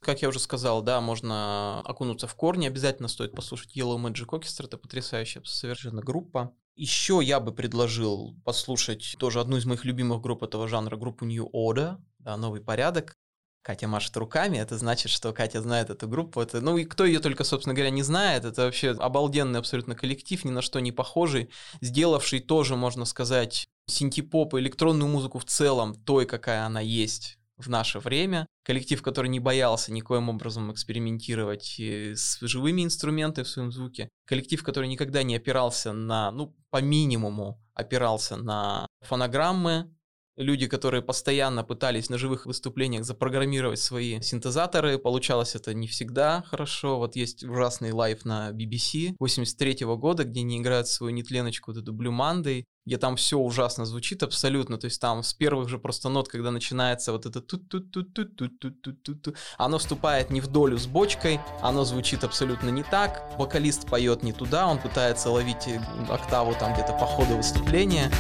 Как 0.02 0.22
я 0.22 0.30
уже 0.30 0.40
сказал, 0.40 0.82
да, 0.82 1.02
можно 1.02 1.82
окунуться 1.82 2.28
в 2.28 2.36
корни, 2.36 2.68
обязательно 2.68 3.08
стоит 3.08 3.34
послушать 3.34 3.76
Yellow 3.76 3.98
Magic 3.98 4.28
Orchestra, 4.28 4.66
это 4.66 4.78
потрясающая 4.78 5.42
совершенно 5.46 6.02
группа. 6.02 6.56
Еще 6.76 7.20
я 7.24 7.40
бы 7.40 7.54
предложил 7.54 8.36
послушать 8.44 9.16
тоже 9.18 9.40
одну 9.40 9.58
из 9.58 9.66
моих 9.66 9.86
любимых 9.86 10.22
групп 10.22 10.44
этого 10.44 10.68
жанра, 10.68 10.98
группу 10.98 11.26
New 11.26 11.50
Order, 11.54 11.98
да, 12.20 12.38
«Новый 12.38 12.62
порядок». 12.62 13.18
Катя 13.66 13.88
машет 13.88 14.16
руками, 14.18 14.60
это 14.60 14.78
значит, 14.78 15.12
что 15.12 15.34
Катя 15.34 15.60
знает 15.60 15.90
эту 15.90 16.08
группу. 16.08 16.40
Это, 16.40 16.62
ну 16.62 16.78
и 16.78 16.86
кто 16.86 17.04
ее 17.04 17.20
только, 17.20 17.44
собственно 17.44 17.74
говоря, 17.74 17.90
не 17.90 18.04
знает, 18.04 18.46
это 18.46 18.66
вообще 18.66 18.92
обалденный 18.92 19.58
абсолютно 19.58 19.96
коллектив, 19.96 20.46
ни 20.46 20.52
на 20.52 20.62
что 20.62 20.80
не 20.80 20.92
похожий, 20.92 21.50
сделавший 21.82 22.42
тоже, 22.42 22.76
можно 22.76 23.06
сказать, 23.06 23.66
синтепоп 23.88 24.54
электронную 24.54 25.10
музыку 25.10 25.40
в 25.40 25.46
целом 25.46 25.96
той, 25.96 26.28
какая 26.28 26.64
она 26.64 26.80
есть 26.80 27.40
в 27.58 27.68
наше 27.68 27.98
время. 27.98 28.46
Коллектив, 28.64 29.02
который 29.02 29.30
не 29.30 29.40
боялся 29.40 29.92
никоим 29.92 30.30
образом 30.30 30.72
экспериментировать 30.72 31.80
э, 31.80 32.14
с 32.16 32.38
живыми 32.42 32.84
инструментами 32.84 33.46
в 33.46 33.50
своем 33.50 33.72
звуке. 33.72 34.10
Коллектив, 34.28 34.62
который 34.62 34.88
никогда 34.88 35.24
не 35.24 35.38
опирался 35.38 35.92
на, 35.92 36.30
ну, 36.30 36.56
по 36.70 36.84
минимуму 36.84 37.60
опирался 37.74 38.38
на 38.38 38.86
фонограммы, 39.02 39.92
люди, 40.38 40.68
которые 40.68 41.02
постоянно 41.02 41.64
пытались 41.64 42.10
на 42.10 42.18
живых 42.18 42.46
выступлениях 42.46 43.06
запрограммировать 43.06 43.80
свои 43.80 44.22
синтезаторы. 44.22 44.98
Получалось 44.98 45.56
это 45.56 45.74
не 45.74 45.88
всегда 45.88 46.44
хорошо. 46.48 46.98
Вот 46.98 47.16
есть 47.16 47.44
ужасный 47.44 47.92
live 47.92 48.26
на 48.26 48.52
BBC 48.52 49.16
83 49.20 49.86
-го 49.86 49.98
года, 49.98 50.24
где 50.24 50.42
они 50.42 50.60
играют 50.60 50.88
свою 50.88 51.14
нетленочку, 51.14 51.72
вот 51.72 51.82
эту 51.82 51.94
Blue 51.94 52.12
Monday, 52.12 52.66
где 52.86 52.98
там 52.98 53.16
все 53.16 53.38
ужасно 53.38 53.86
звучит 53.86 54.22
абсолютно, 54.22 54.78
то 54.78 54.86
есть 54.86 55.02
там 55.02 55.24
с 55.24 55.34
первых 55.34 55.70
же 55.70 55.80
просто 55.80 56.10
нот, 56.10 56.28
когда 56.28 56.52
начинается 56.52 57.12
вот 57.12 57.26
это 57.26 57.42
тут 57.42 57.68
тут 57.68 57.92
тут 57.92 58.14
тут 58.14 58.36
тут 58.38 58.60
тут 58.60 58.82
тут 58.82 59.04
тут 59.04 59.22
тут 59.22 59.38
оно 59.58 59.80
вступает 59.80 60.30
не 60.30 60.40
в 60.40 60.48
долю 60.48 60.78
с 60.78 60.86
бочкой, 60.86 61.40
оно 61.62 61.84
звучит 61.84 62.24
абсолютно 62.24 62.70
не 62.70 62.84
так, 62.84 63.24
вокалист 63.38 63.90
поет 63.90 64.22
не 64.22 64.34
туда, 64.34 64.68
он 64.68 64.78
пытается 64.78 65.32
ловить 65.32 65.68
октаву 66.10 66.54
там 66.54 66.74
где-то 66.74 66.94
по 66.94 67.06
ходу 67.06 67.38
выступления. 67.38 68.12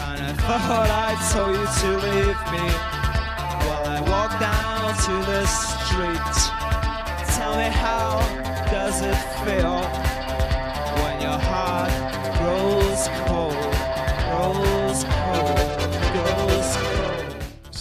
Your 11.21 11.39
heart 11.39 11.91
grows 12.37 13.09
cold, 13.25 13.64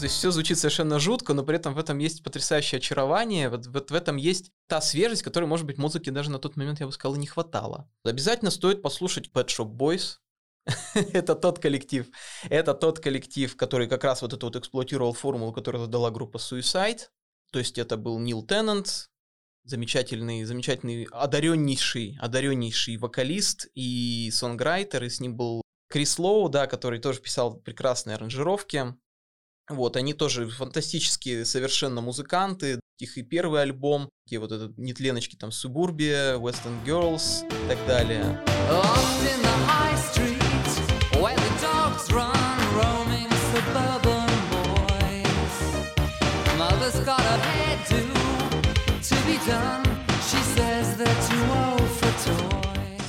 То 0.04 0.06
есть 0.06 0.18
все 0.18 0.30
звучит 0.30 0.59
совершенно 0.59 0.99
жутко, 0.99 1.33
но 1.33 1.44
при 1.44 1.56
этом 1.56 1.73
в 1.73 1.78
этом 1.78 1.97
есть 1.97 2.23
потрясающее 2.23 2.76
очарование, 2.76 3.49
вот, 3.49 3.66
вот 3.68 3.90
в 3.90 3.94
этом 3.94 4.16
есть 4.16 4.52
та 4.68 4.83
свежесть, 4.83 5.23
которой, 5.23 5.47
может 5.47 5.64
быть, 5.64 5.78
музыки 5.78 6.11
даже 6.11 6.30
на 6.30 6.38
тот 6.38 6.56
момент, 6.56 6.80
я 6.80 6.87
бы 6.87 6.92
сказал, 6.92 7.16
не 7.16 7.26
хватало. 7.26 7.88
Обязательно 8.04 8.50
стоит 8.50 8.83
послушать 8.83 9.30
Pet 9.33 9.47
Shop 9.47 9.71
Boys, 9.75 10.18
это 10.94 11.35
тот 11.35 11.59
коллектив, 11.59 12.06
это 12.50 12.75
тот 12.75 13.00
коллектив, 13.00 13.56
который 13.56 13.88
как 13.88 14.04
раз 14.04 14.21
вот 14.21 14.35
эту 14.35 14.47
вот 14.47 14.56
эксплуатировал 14.56 15.14
формулу, 15.14 15.54
которую 15.54 15.87
задала 15.87 16.11
группа 16.11 16.37
Suicide. 16.37 17.00
То 17.50 17.59
есть 17.59 17.78
это 17.78 17.97
был 17.97 18.18
Нил 18.18 18.42
Теннант, 18.42 19.09
замечательный, 19.64 20.44
замечательный, 20.44 21.09
одареннейший, 21.11 22.18
одареннейший 22.21 22.99
вокалист 22.99 23.68
и 23.75 24.30
сонграйтер, 24.33 25.04
и 25.04 25.09
с 25.09 25.21
ним 25.21 25.35
был 25.35 25.63
Крис 25.95 26.19
Лоу, 26.19 26.49
да, 26.49 26.67
который 26.67 26.99
тоже 26.99 27.21
писал 27.21 27.55
прекрасные 27.55 28.17
аранжировки. 28.17 28.97
Вот, 29.71 29.97
они 29.97 30.13
тоже 30.13 30.49
фантастические 30.49 31.45
совершенно 31.45 32.01
музыканты. 32.01 32.81
Их 32.99 33.17
и 33.17 33.23
первый 33.23 33.63
альбом, 33.63 34.11
и 34.29 34.37
вот 34.39 34.51
этот 34.51 34.77
нетленочки 34.77 35.37
там 35.37 35.53
Субурбия, 35.53 36.35
Western 36.35 36.85
Girls 36.85 37.47
и 37.47 37.69
так 37.69 37.79
далее. 37.87 38.43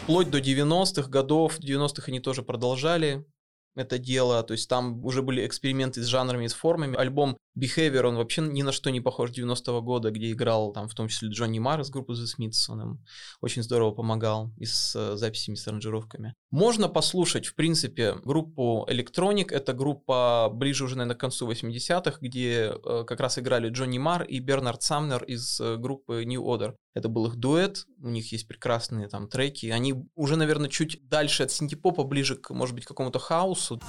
Вплоть 0.06 0.30
до 0.30 0.38
90-х 0.38 1.10
годов, 1.10 1.60
90-х 1.60 2.04
они 2.10 2.20
тоже 2.20 2.44
продолжали 2.44 3.26
это 3.76 3.98
дело, 3.98 4.44
то 4.44 4.54
есть 4.54 4.70
там 4.70 5.04
уже 5.04 5.24
были 5.24 5.46
эксперименты 5.46 6.04
с 6.04 6.06
жанрами, 6.06 6.46
с 6.46 6.54
формами. 6.54 6.96
Альбом 6.96 7.38
Behavior, 7.60 8.04
он 8.06 8.18
вообще 8.18 8.42
ни 8.42 8.62
на 8.62 8.72
что 8.72 8.92
не 8.92 9.02
похож 9.02 9.32
90-го 9.32 9.82
года, 9.82 10.12
где 10.12 10.32
играл 10.32 10.74
там 10.74 10.88
в 10.88 10.94
том 10.94 11.08
числе 11.08 11.30
Джонни 11.30 11.58
Марр 11.58 11.82
из 11.82 11.90
группы 11.90 12.14
The 12.14 12.26
Smiths, 12.26 12.70
он 12.70 12.82
им 12.82 13.06
очень 13.42 13.64
здорово 13.64 13.92
помогал 13.92 14.54
и 14.58 14.66
с 14.66 14.96
э, 14.96 15.18
записями, 15.18 15.56
с 15.56 15.68
аранжировками. 15.68 16.36
Можно 16.52 16.88
послушать, 16.88 17.48
в 17.48 17.56
принципе, 17.56 18.14
группу 18.24 18.88
Electronic, 18.88 19.48
это 19.50 19.74
группа 19.74 20.50
ближе 20.54 20.84
уже, 20.84 20.98
наверное, 20.98 21.18
к 21.18 21.20
концу 21.20 21.52
80-х, 21.52 22.20
где 22.22 22.74
э, 22.76 23.04
как 23.08 23.20
раз 23.20 23.40
играли 23.40 23.70
Джонни 23.70 23.98
Марр 23.98 24.24
и 24.24 24.40
Бернард 24.40 24.84
Самнер 24.84 25.24
из 25.24 25.60
э, 25.60 25.78
группы 25.78 26.24
New 26.26 26.44
Order. 26.44 26.76
Это 26.96 27.10
был 27.10 27.26
их 27.28 27.36
дуэт, 27.36 27.86
у 28.02 28.08
них 28.08 28.32
есть 28.32 28.48
прекрасные 28.48 29.10
там 29.10 29.28
треки, 29.28 29.66
они 29.66 30.08
уже, 30.16 30.38
наверное, 30.38 30.70
чуть 30.70 31.06
дальше 31.10 31.44
от 31.44 31.52
синтепопа, 31.52 32.06
ближе 32.06 32.38
к, 32.38 32.52
может 32.52 32.74
быть, 32.74 32.86
какому-то 32.86 33.20
хаосу. 33.20 33.82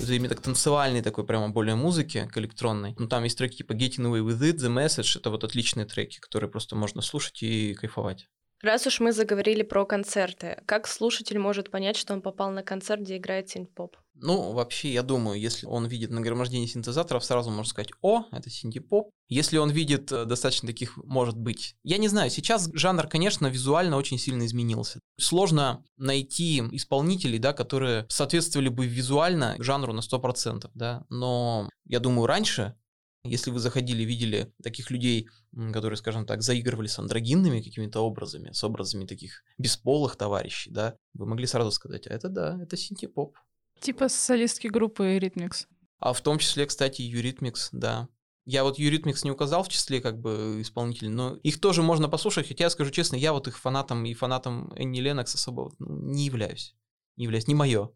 Это 0.00 0.14
именно 0.14 0.28
так 0.30 0.40
танцевальный 0.40 1.02
такой 1.02 1.26
прямо 1.26 1.50
более 1.50 1.74
музыки, 1.74 2.26
к 2.32 2.38
электронной. 2.38 2.94
Ну, 2.98 3.08
там 3.08 3.24
есть 3.24 3.36
треки 3.36 3.56
типа 3.56 3.72
Getting 3.72 4.06
Away 4.06 4.26
With 4.26 4.40
It, 4.40 4.56
The 4.56 4.74
Message, 4.74 5.18
это 5.18 5.28
вот 5.28 5.44
отличные 5.44 5.84
треки, 5.84 6.18
которые 6.18 6.48
просто 6.48 6.76
можно 6.76 7.02
слушать 7.02 7.42
и 7.42 7.74
кайфовать. 7.74 8.30
Раз 8.62 8.86
уж 8.86 9.00
мы 9.00 9.12
заговорили 9.12 9.62
про 9.62 9.84
концерты, 9.84 10.62
как 10.66 10.86
слушатель 10.86 11.36
может 11.36 11.68
понять, 11.68 11.96
что 11.96 12.12
он 12.12 12.22
попал 12.22 12.52
на 12.52 12.62
концерт, 12.62 13.00
где 13.00 13.16
играет 13.16 13.48
синт-поп? 13.48 13.96
Ну, 14.14 14.52
вообще, 14.52 14.92
я 14.92 15.02
думаю, 15.02 15.40
если 15.40 15.66
он 15.66 15.86
видит 15.86 16.10
нагромождение 16.10 16.68
синтезаторов, 16.68 17.24
сразу 17.24 17.50
можно 17.50 17.68
сказать, 17.68 17.90
о, 18.02 18.24
это 18.30 18.50
синти-поп. 18.50 19.10
Если 19.28 19.56
он 19.56 19.70
видит 19.70 20.12
э, 20.12 20.26
достаточно 20.26 20.68
таких, 20.68 20.96
может 20.98 21.36
быть. 21.36 21.74
Я 21.82 21.98
не 21.98 22.06
знаю, 22.06 22.30
сейчас 22.30 22.70
жанр, 22.72 23.08
конечно, 23.08 23.48
визуально 23.48 23.96
очень 23.96 24.18
сильно 24.18 24.46
изменился. 24.46 25.00
Сложно 25.18 25.82
найти 25.96 26.60
исполнителей, 26.70 27.40
да, 27.40 27.52
которые 27.52 28.06
соответствовали 28.10 28.68
бы 28.68 28.86
визуально 28.86 29.56
жанру 29.58 29.92
на 29.92 30.00
100%, 30.00 30.70
да, 30.74 31.04
но 31.08 31.68
я 31.86 31.98
думаю, 31.98 32.26
раньше 32.26 32.76
если 33.24 33.50
вы 33.50 33.60
заходили, 33.60 34.02
видели 34.02 34.52
таких 34.62 34.90
людей, 34.90 35.28
которые, 35.72 35.96
скажем 35.96 36.26
так, 36.26 36.42
заигрывали 36.42 36.88
с 36.88 36.98
андрогинными 36.98 37.60
какими-то 37.60 38.00
образами, 38.00 38.52
с 38.52 38.64
образами 38.64 39.06
таких 39.06 39.44
бесполых 39.58 40.16
товарищей, 40.16 40.70
да, 40.70 40.96
вы 41.14 41.26
могли 41.26 41.46
сразу 41.46 41.70
сказать, 41.70 42.06
а 42.06 42.14
это 42.14 42.28
да, 42.28 42.58
это 42.60 42.76
синтепоп. 42.76 43.36
Типа 43.80 44.08
солистки 44.08 44.68
группы 44.68 45.18
Eurythmics. 45.18 45.66
А 45.98 46.12
в 46.12 46.20
том 46.20 46.38
числе, 46.38 46.66
кстати, 46.66 47.02
Eurythmics, 47.02 47.68
да. 47.72 48.08
Я 48.44 48.64
вот 48.64 48.76
Eurythmics 48.78 49.22
не 49.22 49.30
указал 49.30 49.62
в 49.62 49.68
числе 49.68 50.00
как 50.00 50.18
бы 50.20 50.58
исполнителей, 50.60 51.10
но 51.10 51.36
их 51.36 51.60
тоже 51.60 51.82
можно 51.82 52.08
послушать, 52.08 52.48
хотя 52.48 52.64
я 52.64 52.70
скажу 52.70 52.90
честно, 52.90 53.14
я 53.14 53.32
вот 53.32 53.46
их 53.46 53.56
фанатом 53.56 54.04
и 54.04 54.14
фанатом 54.14 54.72
Энни 54.74 54.98
Ленокс 54.98 55.34
особо 55.36 55.72
ну, 55.78 56.12
не 56.12 56.26
являюсь. 56.26 56.74
Не 57.16 57.24
являюсь, 57.24 57.46
не 57.46 57.54
мое. 57.54 57.90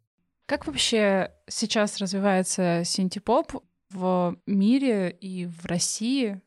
Как 0.47 0.69
вообще 0.69 1.33
сейчас 1.49 1.99
развивается 1.99 2.83
синтепоп? 2.85 3.55
В 3.90 4.37
мире 4.46 5.11
и 5.11 5.46
в 5.46 5.64
России? 5.66 6.40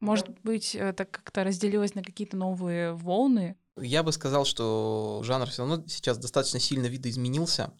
Может 0.00 0.28
быть, 0.42 0.74
это 0.74 1.04
как-то 1.04 1.44
разделилось 1.44 1.94
на 1.94 2.02
какие-то 2.02 2.36
новые 2.36 2.92
волны? 2.92 3.56
Я 3.80 4.02
бы 4.02 4.12
сказал, 4.12 4.44
что 4.44 5.22
жанр 5.24 5.46
все 5.48 5.62
равно 5.62 5.84
сейчас 5.86 6.18
достаточно 6.18 6.58
сильно 6.58 6.86
видоизменился. 6.86 7.72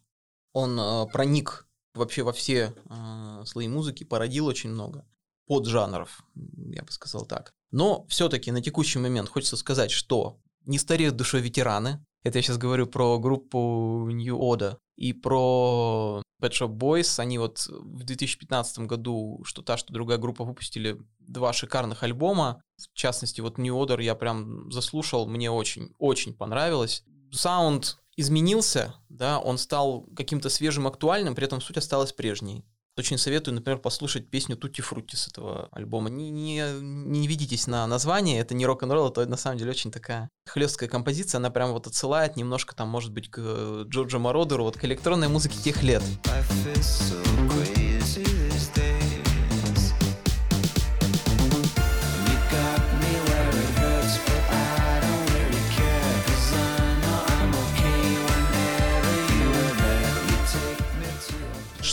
Он 0.52 0.78
э, 0.78 1.06
проник 1.12 1.66
вообще 1.94 2.22
во 2.22 2.32
все 2.32 2.74
э, 2.88 3.42
слои 3.44 3.68
музыки, 3.68 4.04
породил 4.04 4.46
очень 4.46 4.70
много 4.70 5.06
поджанров, 5.46 6.24
я 6.34 6.82
бы 6.82 6.90
сказал 6.92 7.26
так. 7.26 7.52
Но 7.70 8.06
все-таки 8.08 8.52
на 8.52 8.62
текущий 8.62 8.98
момент 8.98 9.28
хочется 9.28 9.56
сказать, 9.56 9.90
что 9.90 10.38
не 10.64 10.78
стареют 10.78 11.16
душой 11.16 11.40
ветераны. 11.40 12.04
Это 12.22 12.38
я 12.38 12.42
сейчас 12.42 12.58
говорю 12.58 12.86
про 12.86 13.18
группу 13.18 14.08
New 14.10 14.38
Order 14.38 14.78
и 14.96 15.12
про 15.12 16.22
Pet 16.42 16.50
Shop 16.50 16.68
Boys. 16.68 17.18
Они 17.20 17.38
вот 17.38 17.66
в 17.68 18.04
2015 18.04 18.80
году, 18.80 19.42
что 19.44 19.62
та, 19.62 19.76
что 19.76 19.92
другая 19.92 20.18
группа 20.18 20.44
выпустили 20.44 20.98
два 21.20 21.52
шикарных 21.52 22.02
альбома. 22.02 22.62
В 22.76 22.96
частности, 22.96 23.40
вот 23.40 23.58
New 23.58 23.74
Order 23.74 24.02
я 24.02 24.14
прям 24.14 24.70
заслушал, 24.70 25.26
мне 25.26 25.50
очень-очень 25.50 26.34
понравилось. 26.34 27.04
Саунд 27.30 27.98
изменился, 28.16 28.94
да, 29.08 29.38
он 29.38 29.56
стал 29.58 30.02
каким-то 30.14 30.50
свежим, 30.50 30.86
актуальным, 30.86 31.34
при 31.34 31.46
этом 31.46 31.60
суть 31.60 31.78
осталась 31.78 32.12
прежней. 32.12 32.64
Очень 32.98 33.16
советую, 33.16 33.54
например, 33.54 33.78
послушать 33.78 34.28
песню 34.28 34.54
Тути 34.54 34.82
Фрути 34.82 35.16
с 35.16 35.26
этого 35.26 35.68
альбома. 35.72 36.10
Не, 36.10 36.30
не, 36.30 36.62
не 36.82 37.26
ведитесь 37.26 37.66
на 37.66 37.86
название, 37.86 38.38
это 38.38 38.54
не 38.54 38.66
рок-н-ролл, 38.66 39.08
это 39.08 39.24
на 39.24 39.38
самом 39.38 39.56
деле 39.56 39.70
очень 39.70 39.90
такая 39.90 40.28
хлесткая 40.46 40.90
композиция, 40.90 41.38
она 41.38 41.50
прям 41.50 41.72
вот 41.72 41.86
отсылает 41.86 42.36
немножко 42.36 42.76
там, 42.76 42.88
может 42.88 43.12
быть, 43.12 43.30
к 43.30 43.84
Джорджу 43.84 44.18
Мородеру, 44.18 44.64
вот 44.64 44.76
к 44.76 44.84
электронной 44.84 45.28
музыке 45.28 45.56
тех 45.58 45.82
лет. 45.82 46.02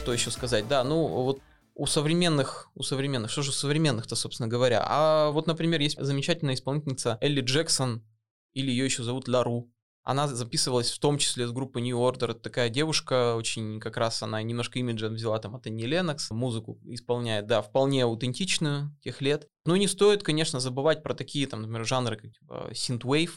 Что 0.10 0.14
еще 0.14 0.32
сказать? 0.32 0.68
Да, 0.68 0.84
ну 0.84 1.06
вот 1.06 1.40
у 1.76 1.86
современных, 1.86 2.70
у 2.74 2.82
современных, 2.82 3.30
что 3.30 3.44
же 3.44 3.52
у 3.52 3.54
современных-то, 3.54 4.16
собственно 4.16 4.50
говоря? 4.50 4.84
А 4.84 5.30
вот, 5.30 5.46
например, 5.46 5.80
есть 5.82 6.02
замечательная 6.02 6.56
исполнительница 6.56 7.20
Элли 7.22 7.42
Джексон, 7.42 8.04
или 8.54 8.72
ее 8.72 8.86
еще 8.86 9.04
зовут 9.04 9.28
Лару. 9.28 9.72
Она 10.04 10.28
записывалась 10.28 10.90
в 10.90 10.98
том 10.98 11.20
числе 11.20 11.46
с 11.46 11.52
группой 11.52 11.84
New 11.84 11.98
Order. 11.98 12.32
Это 12.32 12.40
такая 12.40 12.70
девушка, 12.70 13.36
очень 13.36 13.80
как 13.80 13.98
раз 13.98 14.24
она 14.24 14.42
немножко 14.42 14.80
имиджа 14.80 15.10
взяла 15.10 15.38
там 15.38 15.56
от 15.56 15.68
Энни 15.68 15.84
Ленокс. 15.84 16.32
Музыку 16.32 16.80
исполняет, 16.86 17.46
да, 17.46 17.62
вполне 17.62 18.06
аутентичную 18.06 18.98
тех 19.04 19.22
лет. 19.22 19.48
Но 19.66 19.78
не 19.78 19.88
стоит, 19.88 20.24
конечно, 20.24 20.60
забывать 20.60 21.04
про 21.04 21.14
такие, 21.14 21.46
там, 21.46 21.62
например, 21.62 21.86
жанры, 21.86 22.16
как 22.16 22.32
типа, 22.32 22.72
synthwave, 22.72 23.34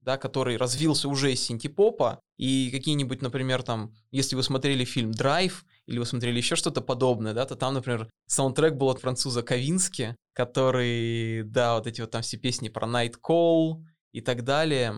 да, 0.00 0.16
который 0.16 0.56
развился 0.56 1.08
уже 1.08 1.32
из 1.32 1.42
синтепопа, 1.42 2.20
и 2.36 2.70
какие-нибудь, 2.70 3.22
например, 3.22 3.62
там, 3.62 3.94
если 4.10 4.36
вы 4.36 4.42
смотрели 4.42 4.84
фильм 4.84 5.12
«Драйв», 5.12 5.64
или 5.86 5.98
вы 5.98 6.06
смотрели 6.06 6.38
еще 6.38 6.56
что-то 6.56 6.80
подобное, 6.80 7.34
да, 7.34 7.44
то 7.46 7.56
там, 7.56 7.74
например, 7.74 8.08
саундтрек 8.26 8.74
был 8.74 8.90
от 8.90 9.00
француза 9.00 9.42
Ковински, 9.42 10.16
который, 10.32 11.42
да, 11.42 11.74
вот 11.74 11.86
эти 11.86 12.00
вот 12.00 12.10
там 12.10 12.22
все 12.22 12.38
песни 12.38 12.68
про 12.68 12.86
Night 12.86 13.16
Call 13.22 13.84
и 14.12 14.20
так 14.20 14.44
далее. 14.44 14.94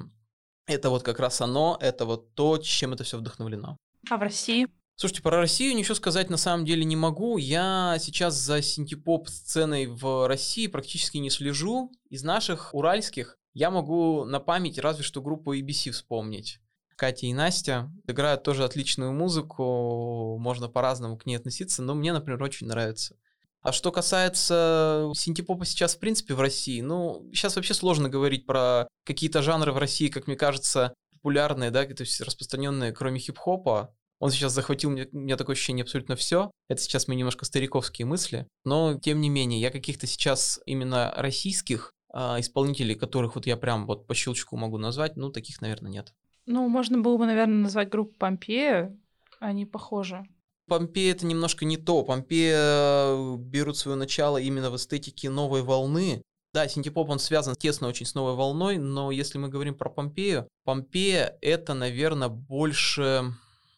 Это 0.66 0.90
вот 0.90 1.02
как 1.02 1.18
раз 1.18 1.40
оно, 1.40 1.76
это 1.80 2.04
вот 2.04 2.34
то, 2.34 2.58
чем 2.58 2.92
это 2.92 3.04
все 3.04 3.18
вдохновлено. 3.18 3.76
А 4.08 4.16
в 4.16 4.20
России? 4.20 4.68
Слушайте, 4.96 5.22
про 5.22 5.38
Россию 5.38 5.74
ничего 5.74 5.94
сказать 5.94 6.30
на 6.30 6.36
самом 6.36 6.64
деле 6.64 6.84
не 6.84 6.96
могу. 6.96 7.38
Я 7.38 7.96
сейчас 7.98 8.34
за 8.34 8.62
синтепоп 8.62 9.28
сценой 9.28 9.86
в 9.86 10.28
России 10.28 10.66
практически 10.68 11.16
не 11.16 11.30
слежу. 11.30 11.90
Из 12.08 12.22
наших 12.22 12.74
уральских 12.74 13.36
я 13.54 13.70
могу 13.70 14.24
на 14.24 14.40
память 14.40 14.78
разве 14.78 15.04
что 15.04 15.20
группу 15.22 15.54
ABC 15.54 15.90
вспомнить 15.90 16.60
Катя 16.96 17.26
и 17.26 17.32
Настя. 17.32 17.90
Играют 18.06 18.44
тоже 18.44 18.64
отличную 18.64 19.12
музыку, 19.12 20.38
можно 20.38 20.68
по-разному 20.68 21.16
к 21.18 21.26
ней 21.26 21.34
относиться, 21.34 21.82
но 21.82 21.94
мне, 21.94 22.12
например, 22.12 22.42
очень 22.42 22.68
нравится. 22.68 23.16
А 23.60 23.72
что 23.72 23.92
касается 23.92 25.10
синтепопа 25.14 25.64
сейчас, 25.64 25.94
в 25.94 25.98
принципе, 25.98 26.34
в 26.34 26.40
России, 26.40 26.80
ну, 26.80 27.28
сейчас 27.32 27.56
вообще 27.56 27.74
сложно 27.74 28.08
говорить 28.08 28.46
про 28.46 28.88
какие-то 29.04 29.42
жанры 29.42 29.72
в 29.72 29.78
России, 29.78 30.08
как 30.08 30.26
мне 30.26 30.36
кажется, 30.36 30.94
популярные, 31.12 31.70
да, 31.70 31.84
то 31.84 32.02
есть 32.02 32.20
распространенные, 32.20 32.92
кроме 32.92 33.20
хип-хопа. 33.20 33.94
Он 34.18 34.30
сейчас 34.30 34.52
захватил 34.52 34.90
у 34.90 34.92
меня 34.92 35.36
такое 35.36 35.54
ощущение 35.54 35.82
абсолютно 35.82 36.14
все. 36.14 36.52
Это 36.68 36.80
сейчас 36.80 37.08
мои 37.08 37.16
немножко 37.16 37.44
стариковские 37.44 38.06
мысли. 38.06 38.46
Но, 38.64 38.96
тем 38.96 39.20
не 39.20 39.28
менее, 39.28 39.60
я 39.60 39.70
каких-то 39.72 40.06
сейчас 40.06 40.60
именно 40.64 41.12
российских 41.16 41.92
исполнителей, 42.14 42.94
которых 42.94 43.34
вот 43.34 43.46
я 43.46 43.56
прям 43.56 43.86
вот 43.86 44.06
по 44.06 44.14
щелчку 44.14 44.56
могу 44.56 44.78
назвать, 44.78 45.16
ну, 45.16 45.30
таких, 45.30 45.60
наверное, 45.60 45.90
нет. 45.90 46.14
Ну, 46.46 46.68
можно 46.68 46.98
было 46.98 47.16
бы, 47.16 47.26
наверное, 47.26 47.62
назвать 47.62 47.88
группу 47.88 48.14
Помпея. 48.18 48.96
Они 49.40 49.64
похожи. 49.64 50.24
Помпея 50.68 51.12
это 51.12 51.26
немножко 51.26 51.64
не 51.64 51.76
то. 51.76 52.02
Помпея 52.02 53.36
берут 53.36 53.76
свое 53.76 53.96
начало 53.96 54.38
именно 54.38 54.70
в 54.70 54.76
эстетике 54.76 55.30
новой 55.30 55.62
волны. 55.62 56.22
Да, 56.52 56.68
синтепоп, 56.68 57.08
он 57.08 57.18
связан 57.18 57.56
тесно 57.56 57.88
очень 57.88 58.04
с 58.04 58.14
новой 58.14 58.34
волной, 58.34 58.76
но 58.76 59.10
если 59.10 59.38
мы 59.38 59.48
говорим 59.48 59.74
про 59.74 59.88
Помпею, 59.88 60.48
Помпея 60.64 61.38
это, 61.40 61.72
наверное, 61.72 62.28
больше 62.28 63.32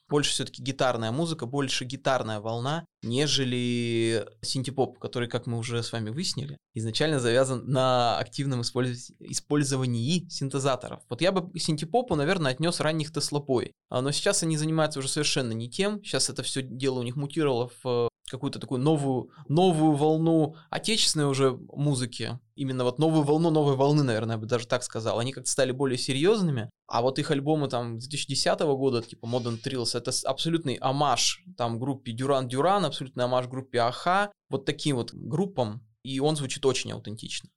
больше 0.08 0.32
все-таки 0.32 0.62
гитарная 0.62 1.12
музыка, 1.12 1.46
больше 1.46 1.84
гитарная 1.84 2.40
волна, 2.40 2.84
нежели 3.02 4.26
синтепоп, 4.42 4.98
который, 4.98 5.28
как 5.28 5.46
мы 5.46 5.58
уже 5.58 5.82
с 5.82 5.92
вами 5.92 6.10
выяснили, 6.10 6.58
изначально 6.74 7.20
завязан 7.20 7.64
на 7.66 8.18
активном 8.18 8.62
использовании 8.62 10.28
синтезаторов. 10.28 11.02
Вот 11.08 11.20
я 11.20 11.32
бы 11.32 11.58
синтепопу, 11.58 12.16
наверное, 12.16 12.52
отнес 12.52 12.80
ранних 12.80 13.12
Теслопой, 13.12 13.72
а, 13.90 14.02
но 14.02 14.10
сейчас 14.10 14.42
они 14.42 14.56
занимаются 14.56 14.98
уже 14.98 15.08
совершенно 15.08 15.52
не 15.52 15.70
тем, 15.70 16.02
сейчас 16.04 16.30
это 16.30 16.42
все 16.42 16.62
дело 16.62 17.00
у 17.00 17.02
них 17.02 17.16
мутировало 17.16 17.70
в 17.82 18.08
какую-то 18.34 18.58
такую 18.58 18.80
новую, 18.80 19.30
новую 19.48 19.92
волну 19.92 20.56
отечественной 20.70 21.26
уже 21.26 21.58
музыки. 21.72 22.38
Именно 22.56 22.84
вот 22.84 22.98
новую 22.98 23.22
волну 23.22 23.50
новой 23.50 23.76
волны, 23.76 24.02
наверное, 24.02 24.36
я 24.36 24.40
бы 24.40 24.46
даже 24.46 24.66
так 24.66 24.82
сказал. 24.82 25.18
Они 25.18 25.32
как-то 25.32 25.50
стали 25.50 25.72
более 25.72 25.98
серьезными, 25.98 26.70
а 26.86 27.02
вот 27.02 27.18
их 27.18 27.30
альбомы 27.30 27.68
там 27.68 27.98
2010 27.98 28.60
года, 28.60 29.02
типа 29.02 29.26
Modern 29.26 29.60
Trills, 29.62 29.96
это 29.96 30.10
абсолютный 30.24 30.74
амаш 30.74 31.44
там 31.56 31.78
группе 31.78 32.12
Дюран 32.12 32.48
Дюран, 32.48 32.84
абсолютный 32.84 33.24
амаш 33.24 33.46
группе 33.46 33.78
Аха, 33.78 34.32
вот 34.50 34.64
таким 34.64 34.96
вот 34.96 35.12
группам, 35.12 35.86
и 36.02 36.20
он 36.20 36.36
звучит 36.36 36.64
очень 36.66 36.92
аутентично. 36.92 37.48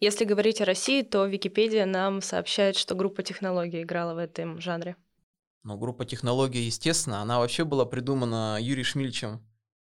Если 0.00 0.24
говорить 0.24 0.60
о 0.60 0.64
России, 0.64 1.02
то 1.02 1.24
Википедия 1.24 1.86
нам 1.86 2.20
сообщает, 2.20 2.76
что 2.76 2.94
группа 2.94 3.22
технологий 3.22 3.82
играла 3.82 4.14
в 4.14 4.18
этом 4.18 4.60
жанре. 4.60 4.96
Ну, 5.62 5.78
группа 5.78 6.04
технологий, 6.04 6.62
естественно, 6.62 7.22
она 7.22 7.38
вообще 7.38 7.64
была 7.64 7.86
придумана 7.86 8.58
Юрием 8.60 8.84
Шмильчем 8.84 9.40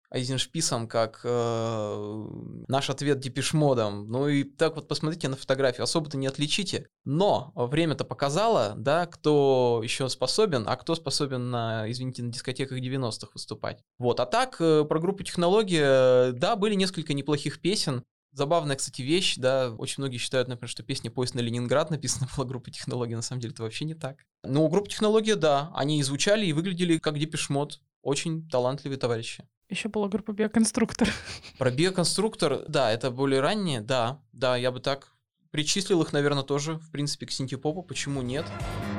Айзеншписом 0.10 0.88
как 0.88 1.22
э, 1.24 2.28
наш 2.68 2.89
ответ 2.89 3.20
депешмодом. 3.20 4.10
Ну 4.10 4.28
и 4.28 4.44
так 4.44 4.76
вот 4.76 4.88
посмотрите 4.88 5.28
на 5.28 5.36
фотографию, 5.36 5.84
особо-то 5.84 6.18
не 6.18 6.28
отличите. 6.28 6.88
Но 7.04 7.52
время-то 7.56 8.06
показало, 8.06 8.74
да, 8.78 9.06
кто 9.06 9.82
еще 9.84 10.10
способен, 10.10 10.65
а 10.68 10.76
кто 10.76 10.96
способен 10.96 11.50
на, 11.50 11.89
извините, 11.89 12.24
на 12.24 12.32
дискотеках 12.32 12.80
90-х 12.80 13.32
выступать. 13.34 13.84
Вот, 13.98 14.20
а 14.20 14.26
так, 14.26 14.58
э, 14.60 14.86
про 14.86 15.00
группу 15.00 15.24
технологии, 15.24 16.32
да, 16.32 16.56
были 16.56 16.76
несколько 16.76 17.13
неплохих 17.13 17.62
песен. 17.62 18.04
Забавная, 18.36 18.76
кстати, 18.76 19.02
вещь, 19.02 19.38
да, 19.38 19.72
очень 19.72 19.96
многие 20.00 20.18
считают, 20.18 20.50
например, 20.50 20.70
что 20.70 20.84
песня 20.84 21.10
«Поезд 21.10 21.36
на 21.36 21.39
Ленинград» 21.39 21.89
написана 21.89 22.28
была 22.36 22.46
группой 22.46 22.72
технологии, 22.72 23.15
на 23.15 23.22
самом 23.22 23.39
деле 23.39 23.54
это 23.54 23.63
вообще 23.63 23.86
не 23.86 23.94
так. 23.94 24.26
Но 24.44 24.68
группа 24.68 24.89
технологии, 24.89 25.34
да, 25.34 25.72
они 25.74 26.00
и 26.00 26.04
звучали, 26.04 26.46
и 26.46 26.52
выглядели 26.52 26.98
как 26.98 27.18
депешмод. 27.18 27.80
Очень 28.06 28.48
талантливые 28.48 29.00
товарищи. 29.00 29.44
Еще 29.68 29.89
была 29.89 30.08
группа 30.08 30.32
биоконструктор. 30.32 31.10
Про 31.58 31.72
биоконструктор, 31.72 32.63
да, 32.68 32.91
это 32.91 33.10
более 33.10 33.41
раннее, 33.41 33.82
да, 33.82 34.22
да, 34.32 34.56
я 34.56 34.72
бы 34.72 34.80
так 34.80 35.12
причислил 35.50 36.04
их, 36.04 36.13
наверное, 36.13 36.44
тоже, 36.44 36.76
в 36.78 36.91
принципе, 36.91 37.26
к 37.26 37.32
синтепопу, 37.32 37.82
почему 37.82 38.22
нет? 38.22 38.46
романтики, 38.46 38.94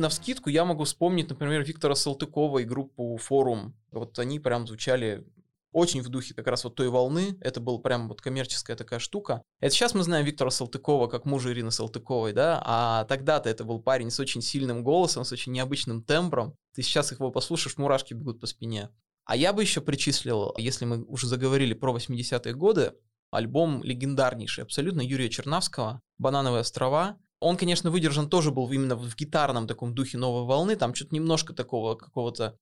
на 0.00 0.08
вскидку 0.08 0.50
я 0.50 0.64
могу 0.64 0.84
вспомнить, 0.84 1.28
например, 1.28 1.62
Виктора 1.62 1.94
Салтыкова 1.94 2.58
и 2.58 2.64
группу 2.64 3.16
«Форум». 3.18 3.76
Вот 3.92 4.18
они 4.18 4.40
прям 4.40 4.66
звучали 4.66 5.24
очень 5.72 6.02
в 6.02 6.08
духе 6.08 6.34
как 6.34 6.46
раз 6.48 6.64
вот 6.64 6.74
той 6.74 6.88
волны. 6.88 7.36
Это 7.40 7.60
был 7.60 7.78
прям 7.78 8.08
вот 8.08 8.20
коммерческая 8.20 8.76
такая 8.76 8.98
штука. 8.98 9.42
Это 9.60 9.72
сейчас 9.72 9.94
мы 9.94 10.02
знаем 10.02 10.26
Виктора 10.26 10.50
Салтыкова 10.50 11.06
как 11.06 11.24
мужа 11.24 11.52
Ирины 11.52 11.70
Салтыковой, 11.70 12.32
да, 12.32 12.60
а 12.64 13.04
тогда-то 13.04 13.48
это 13.48 13.64
был 13.64 13.80
парень 13.80 14.10
с 14.10 14.18
очень 14.18 14.42
сильным 14.42 14.82
голосом, 14.82 15.24
с 15.24 15.32
очень 15.32 15.52
необычным 15.52 16.02
тембром. 16.02 16.56
Ты 16.74 16.82
сейчас 16.82 17.12
его 17.12 17.30
послушаешь, 17.30 17.76
мурашки 17.76 18.14
бегут 18.14 18.40
по 18.40 18.46
спине. 18.46 18.90
А 19.24 19.36
я 19.36 19.52
бы 19.52 19.62
еще 19.62 19.80
причислил, 19.80 20.54
если 20.56 20.86
мы 20.86 21.04
уже 21.04 21.28
заговорили 21.28 21.74
про 21.74 21.94
80-е 21.96 22.54
годы, 22.54 22.94
альбом 23.30 23.84
легендарнейший 23.84 24.64
абсолютно 24.64 25.02
Юрия 25.02 25.28
Чернавского 25.28 26.00
«Банановые 26.18 26.62
острова». 26.62 27.16
Он, 27.40 27.56
конечно, 27.56 27.90
выдержан 27.90 28.28
тоже 28.28 28.50
был 28.50 28.70
именно 28.70 28.96
в 28.96 29.16
гитарном 29.16 29.66
таком 29.66 29.94
духе 29.94 30.18
новой 30.18 30.46
волны, 30.46 30.76
там 30.76 30.94
что-то 30.94 31.14
немножко 31.14 31.54
такого 31.54 31.94
какого-то 31.94 32.56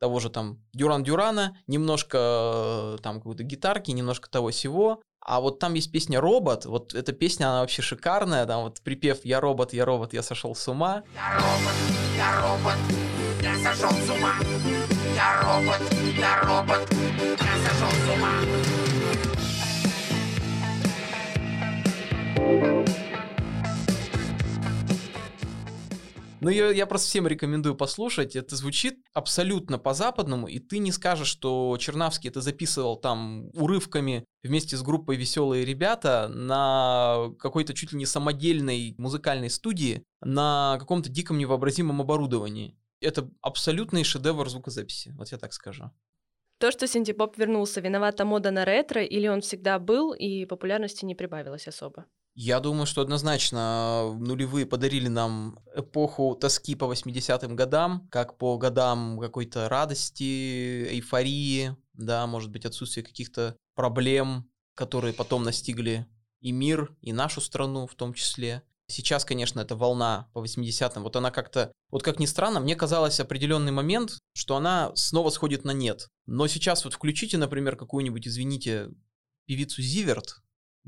того 0.00 0.18
же 0.18 0.30
там 0.30 0.58
Дюран 0.72 1.04
Дюрана, 1.04 1.56
немножко 1.66 2.94
э, 2.94 2.98
там 3.02 3.18
какой-то 3.18 3.42
гитарки, 3.42 3.90
немножко 3.90 4.30
того 4.30 4.50
всего. 4.50 5.02
А 5.20 5.40
вот 5.40 5.58
там 5.58 5.74
есть 5.74 5.92
песня 5.92 6.18
«Робот», 6.18 6.64
вот 6.64 6.94
эта 6.94 7.12
песня, 7.12 7.50
она 7.50 7.60
вообще 7.60 7.82
шикарная, 7.82 8.46
там 8.46 8.62
вот 8.62 8.80
припев 8.80 9.24
«Я 9.24 9.40
робот, 9.40 9.74
я 9.74 9.84
робот, 9.84 10.14
я 10.14 10.22
сошел 10.22 10.54
с 10.54 10.66
ума». 10.66 11.02
Я 11.14 11.34
робот, 11.34 11.74
я 12.16 12.40
робот, 12.40 12.78
я 13.42 13.54
сошел 13.56 13.90
с 13.90 14.10
ума. 14.10 14.34
Я 15.14 15.42
робот, 15.42 15.82
я 16.18 16.40
робот, 16.42 16.90
я 16.90 17.68
сошел 17.68 17.90
с 17.90 18.16
ума. 18.16 18.79
Ну, 26.40 26.48
я, 26.48 26.70
я 26.70 26.86
просто 26.86 27.08
всем 27.08 27.26
рекомендую 27.26 27.74
послушать. 27.74 28.34
Это 28.34 28.56
звучит 28.56 28.98
абсолютно 29.12 29.78
по-западному, 29.78 30.48
и 30.48 30.58
ты 30.58 30.78
не 30.78 30.90
скажешь, 30.90 31.28
что 31.28 31.76
Чернавский 31.78 32.30
это 32.30 32.40
записывал 32.40 32.96
там 32.96 33.50
урывками 33.52 34.24
вместе 34.42 34.76
с 34.76 34.82
группой 34.82 35.16
«Веселые 35.16 35.64
ребята» 35.64 36.28
на 36.28 37.30
какой-то 37.38 37.74
чуть 37.74 37.92
ли 37.92 37.98
не 37.98 38.06
самодельной 38.06 38.94
музыкальной 38.96 39.50
студии 39.50 40.02
на 40.22 40.76
каком-то 40.80 41.10
диком 41.10 41.38
невообразимом 41.38 42.00
оборудовании. 42.00 42.78
Это 43.00 43.30
абсолютный 43.40 44.04
шедевр 44.04 44.48
звукозаписи, 44.48 45.12
вот 45.16 45.32
я 45.32 45.38
так 45.38 45.52
скажу. 45.52 45.90
То, 46.58 46.70
что 46.70 46.86
синтепоп 46.86 47.38
вернулся, 47.38 47.80
виновата 47.80 48.26
мода 48.26 48.50
на 48.50 48.66
ретро, 48.66 49.02
или 49.02 49.28
он 49.28 49.40
всегда 49.40 49.78
был 49.78 50.12
и 50.12 50.44
популярности 50.44 51.06
не 51.06 51.14
прибавилось 51.14 51.66
особо? 51.66 52.04
Я 52.34 52.60
думаю, 52.60 52.86
что 52.86 53.02
однозначно 53.02 54.14
нулевые 54.18 54.64
подарили 54.64 55.08
нам 55.08 55.58
эпоху 55.74 56.36
тоски 56.36 56.74
по 56.74 56.84
80-м 56.84 57.56
годам, 57.56 58.08
как 58.10 58.38
по 58.38 58.56
годам 58.56 59.18
какой-то 59.18 59.68
радости, 59.68 60.86
эйфории, 60.90 61.76
да, 61.94 62.26
может 62.26 62.50
быть, 62.50 62.64
отсутствие 62.64 63.04
каких-то 63.04 63.56
проблем, 63.74 64.48
которые 64.74 65.12
потом 65.12 65.42
настигли 65.42 66.06
и 66.40 66.52
мир, 66.52 66.96
и 67.02 67.12
нашу 67.12 67.40
страну 67.40 67.86
в 67.86 67.94
том 67.94 68.14
числе. 68.14 68.62
Сейчас, 68.86 69.24
конечно, 69.24 69.60
эта 69.60 69.76
волна 69.76 70.30
по 70.32 70.42
80-м, 70.42 71.02
вот 71.02 71.14
она 71.16 71.30
как-то, 71.30 71.72
вот 71.90 72.02
как 72.02 72.18
ни 72.18 72.26
странно, 72.26 72.60
мне 72.60 72.74
казалось 72.74 73.20
определенный 73.20 73.72
момент, 73.72 74.18
что 74.34 74.56
она 74.56 74.92
снова 74.94 75.30
сходит 75.30 75.64
на 75.64 75.72
нет. 75.72 76.08
Но 76.26 76.46
сейчас 76.48 76.84
вот 76.84 76.94
включите, 76.94 77.38
например, 77.38 77.76
какую-нибудь, 77.76 78.26
извините, 78.26 78.88
певицу 79.46 79.82
Зиверт, 79.82 80.40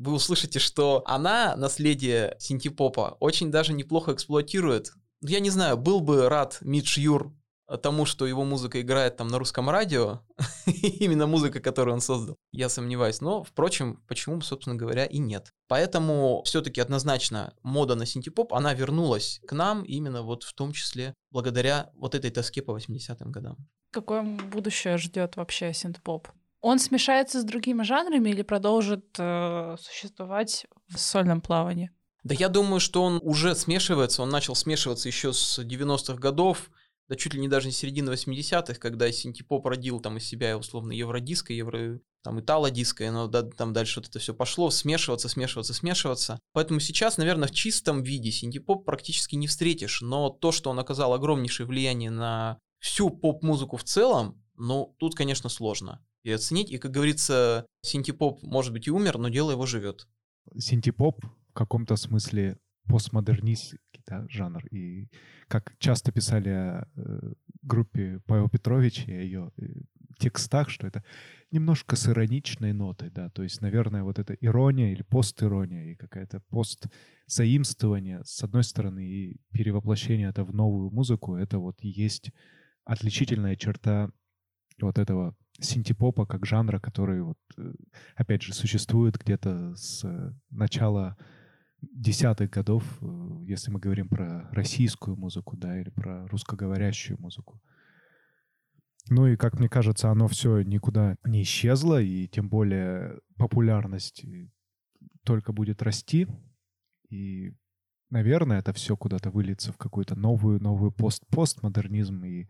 вы 0.03 0.12
услышите, 0.15 0.59
что 0.59 1.03
она 1.07 1.55
наследие 1.57 2.37
синтепопа 2.38 3.17
очень 3.21 3.51
даже 3.51 3.73
неплохо 3.73 4.12
эксплуатирует. 4.12 4.93
Я 5.21 5.41
не 5.41 5.51
знаю, 5.51 5.77
был 5.77 6.01
бы 6.01 6.29
рад 6.29 6.59
Мидж 6.61 6.99
Юр 6.99 7.33
тому, 7.81 8.05
что 8.05 8.27
его 8.27 8.45
музыка 8.45 8.81
играет 8.81 9.17
там 9.17 9.29
на 9.29 9.38
русском 9.38 9.71
радио, 9.71 10.21
именно 10.67 11.27
музыка, 11.27 11.61
которую 11.61 11.95
он 11.95 12.01
создал, 12.01 12.37
я 12.51 12.69
сомневаюсь. 12.69 13.21
Но, 13.21 13.45
впрочем, 13.45 14.03
почему, 14.09 14.41
собственно 14.41 14.77
говоря, 14.77 15.07
и 15.07 15.19
нет. 15.19 15.53
Поэтому 15.69 16.43
все-таки 16.45 16.81
однозначно 16.81 17.55
мода 17.62 17.95
на 17.95 18.05
синтепоп, 18.05 18.53
она 18.53 18.75
вернулась 18.75 19.41
к 19.47 19.53
нам 19.53 19.85
именно 19.85 20.23
вот 20.23 20.43
в 20.43 20.53
том 20.55 20.73
числе 20.73 21.15
благодаря 21.31 21.91
вот 21.95 22.15
этой 22.15 22.31
тоске 22.31 22.61
по 22.61 22.77
80-м 22.77 23.31
годам. 23.31 23.57
Какое 23.91 24.23
будущее 24.23 24.99
ждет 24.99 25.37
вообще 25.37 25.73
синтепоп? 25.73 26.29
Он 26.62 26.79
смешается 26.79 27.40
с 27.40 27.44
другими 27.44 27.83
жанрами 27.83 28.31
или 28.31 28.42
продолжит 28.42 29.05
э, 29.18 29.77
существовать 29.81 30.66
в 30.88 30.98
сольном 30.98 31.40
плавании? 31.40 31.90
Да 32.22 32.37
я 32.37 32.48
думаю, 32.48 32.79
что 32.79 33.03
он 33.03 33.18
уже 33.22 33.57
смешивается, 33.57 34.22
он 34.22 34.29
начал 34.29 34.55
смешиваться 34.55 35.09
еще 35.09 35.33
с 35.33 35.59
90-х 35.59 36.14
годов, 36.14 36.70
да 37.09 37.16
чуть 37.16 37.35
ли 37.35 37.40
не 37.40 37.48
даже 37.48 37.66
не 37.66 37.72
середины 37.72 38.11
80-х, 38.11 38.75
когда 38.75 39.11
синтепоп 39.11 39.66
родил 39.66 39.98
там 40.01 40.18
из 40.18 40.25
себя 40.25 40.57
условно 40.57 40.92
евродиско, 40.92 41.53
евро, 41.53 41.98
там 42.22 42.40
итало-диско, 42.40 43.11
но 43.11 43.27
да, 43.27 43.42
там 43.42 43.72
дальше 43.72 43.98
вот 43.98 44.09
это 44.09 44.20
все 44.20 44.33
пошло, 44.33 44.70
смешиваться, 44.70 45.29
смешиваться, 45.29 45.75
смешиваться. 45.75 46.38
Поэтому 46.53 46.79
сейчас, 46.79 47.18
наверное, 47.18 47.48
в 47.48 47.53
чистом 47.53 48.05
виде 48.05 48.31
синтепоп 48.31 48.85
практически 48.85 49.35
не 49.35 49.48
встретишь, 49.48 50.01
но 50.01 50.31
то, 50.31 50.53
что 50.53 50.70
он 50.70 50.79
оказал 50.79 51.12
огромнейшее 51.12 51.66
влияние 51.66 52.11
на 52.11 52.59
всю 52.79 53.11
поп-музыку 53.11 53.77
в 53.77 53.85
целом, 53.85 54.41
ну, 54.57 54.95
тут, 54.99 55.15
конечно, 55.15 55.49
сложно 55.49 56.05
и 56.23 56.31
оценить. 56.31 56.71
И, 56.71 56.79
как 56.79 56.93
говорится, 56.93 57.67
синтепоп, 57.83 58.43
может 58.43 58.73
быть, 58.73 58.87
и 58.87 58.91
умер, 58.91 59.19
но 59.19 59.29
дело 59.29 59.53
его 59.53 59.67
живет. 59.67 60.09
Синтепоп 60.57 61.25
в 61.49 61.53
каком-то 61.53 61.97
смысле 61.97 62.59
постмодернистский 62.88 63.79
да, 64.07 64.27
жанр. 64.29 64.65
И 64.67 65.09
как 65.49 65.75
часто 65.79 66.12
писали 66.12 66.85
э, 66.97 67.33
группе 67.62 68.21
Павел 68.27 68.49
Петрович 68.49 69.05
и 69.07 69.12
ее 69.12 69.53
э, 69.57 69.65
текстах, 70.19 70.69
что 70.69 70.87
это 70.87 71.05
немножко 71.51 71.97
с 71.97 72.09
ироничной 72.09 72.73
нотой, 72.73 73.11
да, 73.11 73.29
то 73.31 73.43
есть, 73.43 73.61
наверное, 73.61 74.05
вот 74.05 74.19
эта 74.19 74.35
ирония 74.35 74.93
или 74.93 75.03
постирония 75.03 75.93
и 75.93 75.97
какая-то 75.97 76.41
постзаимствование, 76.51 78.23
с 78.25 78.43
одной 78.43 78.65
стороны, 78.65 79.05
и 79.07 79.41
перевоплощение 79.53 80.29
это 80.29 80.45
в 80.45 80.55
новую 80.55 80.91
музыку, 80.91 81.35
это 81.35 81.59
вот 81.59 81.77
есть 81.83 82.31
отличительная 82.85 83.57
черта 83.57 84.11
вот 84.83 84.99
этого 84.99 85.37
синтепопа 85.61 86.27
как 86.27 86.47
жанра, 86.47 86.79
который 86.79 87.23
вот, 87.23 87.38
э, 87.57 87.73
опять 88.16 88.42
же, 88.42 88.55
существует 88.55 89.16
где-то 89.16 89.75
с 89.77 90.05
начала 90.51 91.16
десятых 91.81 92.51
годов, 92.51 92.85
э, 93.01 93.07
если 93.47 93.71
мы 93.71 93.81
говорим 93.81 94.09
про 94.09 94.49
российскую 94.53 95.16
музыку, 95.16 95.57
да, 95.57 95.81
или 95.81 95.90
про 95.90 96.27
русскоговорящую 96.29 97.21
музыку. 97.21 97.61
Ну 99.09 99.27
и, 99.27 99.37
как 99.37 99.59
мне 99.59 99.68
кажется, 99.68 100.11
оно 100.11 100.29
все 100.29 100.62
никуда 100.62 101.16
не 101.25 101.42
исчезло, 101.42 102.01
и 102.01 102.29
тем 102.29 102.49
более 102.49 103.18
популярность 103.37 104.25
только 105.25 105.53
будет 105.53 105.83
расти. 105.83 106.29
И, 107.11 107.53
наверное, 108.11 108.61
это 108.61 108.73
все 108.73 108.97
куда-то 108.97 109.31
выльется 109.31 109.73
в 109.73 109.77
какую-то 109.77 110.14
новую, 110.14 110.62
новую 110.62 110.92
пост 110.92 111.27
постмодернизм, 111.29 112.25
и 112.25 112.49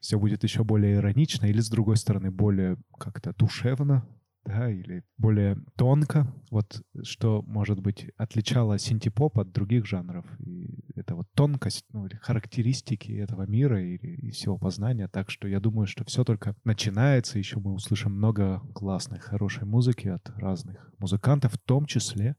все 0.00 0.18
будет 0.18 0.42
еще 0.44 0.64
более 0.64 0.96
иронично, 0.96 1.46
или, 1.46 1.60
с 1.60 1.70
другой 1.70 1.96
стороны, 1.96 2.30
более 2.30 2.76
как-то 2.98 3.32
душевно, 3.32 4.06
да, 4.48 4.70
или 4.70 5.04
более 5.18 5.58
тонко, 5.76 6.32
вот 6.50 6.82
что, 7.02 7.42
может 7.42 7.80
быть, 7.80 8.10
отличало 8.16 8.78
синтепоп 8.78 9.38
от 9.38 9.52
других 9.52 9.86
жанров. 9.86 10.24
И 10.40 10.80
это 10.94 11.14
вот 11.16 11.26
тонкость, 11.34 11.84
ну, 11.92 12.06
или 12.06 12.16
характеристики 12.16 13.12
этого 13.12 13.46
мира 13.46 13.82
или 13.82 14.06
и 14.06 14.30
всего 14.30 14.56
познания. 14.56 15.08
Так 15.08 15.30
что 15.30 15.48
я 15.48 15.60
думаю, 15.60 15.86
что 15.86 16.04
все 16.04 16.24
только 16.24 16.56
начинается. 16.64 17.38
Еще 17.38 17.60
мы 17.60 17.74
услышим 17.74 18.12
много 18.12 18.60
классной, 18.74 19.18
хорошей 19.18 19.66
музыки 19.66 20.08
от 20.08 20.30
разных 20.36 20.92
музыкантов, 20.98 21.52
в 21.52 21.58
том 21.58 21.84
числе 21.84 22.36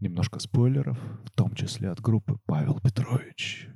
немножко 0.00 0.40
спойлеров, 0.40 0.98
в 1.24 1.30
том 1.30 1.54
числе 1.54 1.90
от 1.90 2.00
группы 2.00 2.38
Павел 2.46 2.80
Петрович. 2.80 3.68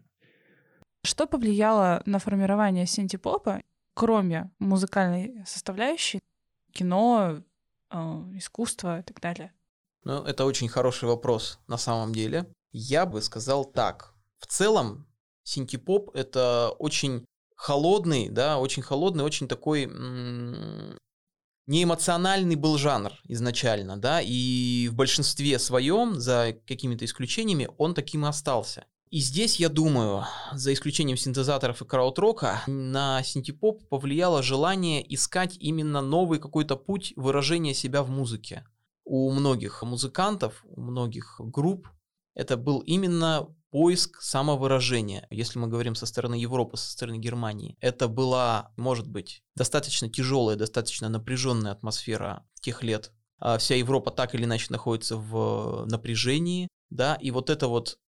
Что 1.09 1.27
повлияло 1.27 2.03
на 2.05 2.18
формирование 2.18 2.87
синтепопа, 2.87 3.62
кроме 3.94 4.51
музыкальной 4.59 5.42
составляющей, 5.47 6.21
кино, 6.73 7.42
э, 7.90 7.97
искусство 8.35 9.01
и 9.01 9.03
так 9.03 9.18
далее? 9.18 9.55
Ну, 10.05 10.23
это 10.23 10.44
очень 10.44 10.68
хороший 10.68 11.09
вопрос 11.09 11.61
на 11.66 11.79
самом 11.79 12.12
деле. 12.12 12.53
Я 12.73 13.07
бы 13.07 13.23
сказал 13.23 13.64
так. 13.64 14.12
В 14.38 14.47
целом, 14.47 15.07
синтепоп— 15.44 16.11
это 16.14 16.75
очень 16.79 17.25
холодный, 17.57 18.29
да, 18.29 18.59
очень 18.59 18.83
холодный, 18.83 19.25
очень 19.25 19.49
такой 19.49 19.87
неэмоциональный 21.66 22.57
был 22.57 22.77
жанр 22.77 23.12
изначально, 23.25 23.97
да, 23.97 24.21
и 24.21 24.88
в 24.88 24.94
большинстве 24.94 25.59
своем, 25.59 26.21
за 26.21 26.55
какими-то 26.66 27.07
исключениями, 27.07 27.71
он 27.79 27.94
таким 27.94 28.27
и 28.27 28.29
остался. 28.29 28.85
И 29.11 29.21
здесь, 29.21 29.59
я 29.59 29.71
думаю, 29.71 30.25
за 30.53 30.73
исключением 30.73 31.16
синтезаторов 31.16 31.81
и 31.81 31.87
краудрока, 31.87 32.62
на 32.66 33.23
синтепоп 33.23 33.88
повлияло 33.88 34.42
желание 34.42 35.03
искать 35.14 35.57
именно 35.59 36.03
новый 36.03 36.38
какой-то 36.38 36.77
путь 36.77 37.14
выражения 37.16 37.73
себя 37.73 38.03
в 38.03 38.11
музыке. 38.11 38.66
У 39.05 39.31
многих 39.31 39.83
музыкантов, 39.83 40.62
у 40.64 40.83
многих 40.83 41.37
групп 41.40 41.88
это 42.35 42.59
был 42.59 42.81
именно 42.81 43.49
поиск 43.71 44.21
самовыражения. 44.21 45.27
Если 45.31 45.59
мы 45.59 45.68
говорим 45.68 45.94
со 45.94 46.05
стороны 46.05 46.35
Европы, 46.35 46.77
со 46.77 46.90
стороны 46.90 47.16
Германии, 47.18 47.77
это 47.81 48.09
была, 48.09 48.73
может 48.77 49.09
быть, 49.09 49.42
достаточно 49.57 50.11
тяжелая, 50.11 50.57
достаточно 50.57 51.09
напряженная 51.09 51.73
атмосфера 51.73 52.47
тех 52.61 52.83
лет. 52.83 53.12
А 53.38 53.57
вся 53.57 53.75
Европа 53.75 54.11
так 54.11 54.35
или 54.35 54.44
иначе 54.44 54.66
находится 54.68 55.16
в 55.16 55.87
напряжении, 55.87 56.68
да, 56.90 57.14
и 57.14 57.31
вот 57.31 57.51
это 57.51 57.68
вот 57.68 57.99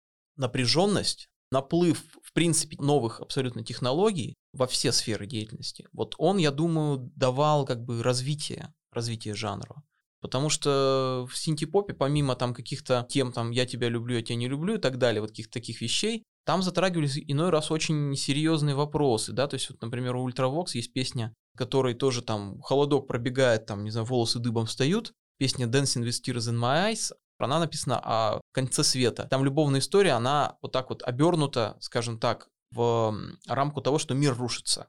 напряженность, 0.40 1.28
наплыв, 1.52 2.02
в 2.22 2.32
принципе, 2.32 2.76
новых 2.80 3.20
абсолютно 3.20 3.64
технологий 3.64 4.36
во 4.52 4.66
все 4.66 4.92
сферы 4.92 5.26
деятельности, 5.26 5.88
вот 5.92 6.14
он, 6.18 6.38
я 6.38 6.50
думаю, 6.50 7.10
давал 7.14 7.66
как 7.66 7.84
бы 7.84 8.02
развитие, 8.02 8.72
развитие 8.92 9.34
жанра. 9.34 9.82
Потому 10.20 10.50
что 10.50 11.26
в 11.30 11.36
синтепопе, 11.36 11.94
помимо 11.94 12.36
там 12.36 12.52
каких-то 12.52 13.06
тем, 13.08 13.32
там, 13.32 13.50
я 13.52 13.64
тебя 13.64 13.88
люблю, 13.88 14.16
я 14.16 14.22
тебя 14.22 14.36
не 14.36 14.48
люблю 14.48 14.74
и 14.74 14.78
так 14.78 14.98
далее, 14.98 15.20
вот 15.20 15.30
каких-то 15.30 15.52
таких 15.52 15.80
вещей, 15.80 16.24
там 16.44 16.62
затрагивались 16.62 17.18
иной 17.26 17.50
раз 17.50 17.70
очень 17.70 18.14
серьезные 18.16 18.74
вопросы, 18.74 19.32
да, 19.32 19.46
то 19.46 19.54
есть 19.54 19.70
вот, 19.70 19.80
например, 19.82 20.16
у 20.16 20.22
Ultravox 20.22 20.74
есть 20.74 20.92
песня, 20.92 21.34
которой 21.56 21.94
тоже 21.94 22.22
там 22.22 22.60
холодок 22.60 23.06
пробегает, 23.06 23.66
там, 23.66 23.84
не 23.84 23.90
знаю, 23.90 24.06
волосы 24.06 24.38
дыбом 24.40 24.66
встают, 24.66 25.12
песня 25.38 25.66
Dancing 25.66 26.02
with 26.02 26.20
Tears 26.24 26.52
in 26.52 26.58
My 26.58 26.92
Eyes, 26.92 27.12
она 27.44 27.58
написана 27.58 27.98
о 27.98 28.40
конце 28.52 28.84
света. 28.84 29.26
Там 29.30 29.44
любовная 29.44 29.80
история, 29.80 30.12
она 30.12 30.56
вот 30.62 30.72
так 30.72 30.90
вот 30.90 31.02
обернута, 31.02 31.76
скажем 31.80 32.18
так, 32.18 32.48
в 32.72 33.14
рамку 33.48 33.80
того, 33.80 33.98
что 33.98 34.14
мир 34.14 34.36
рушится. 34.36 34.88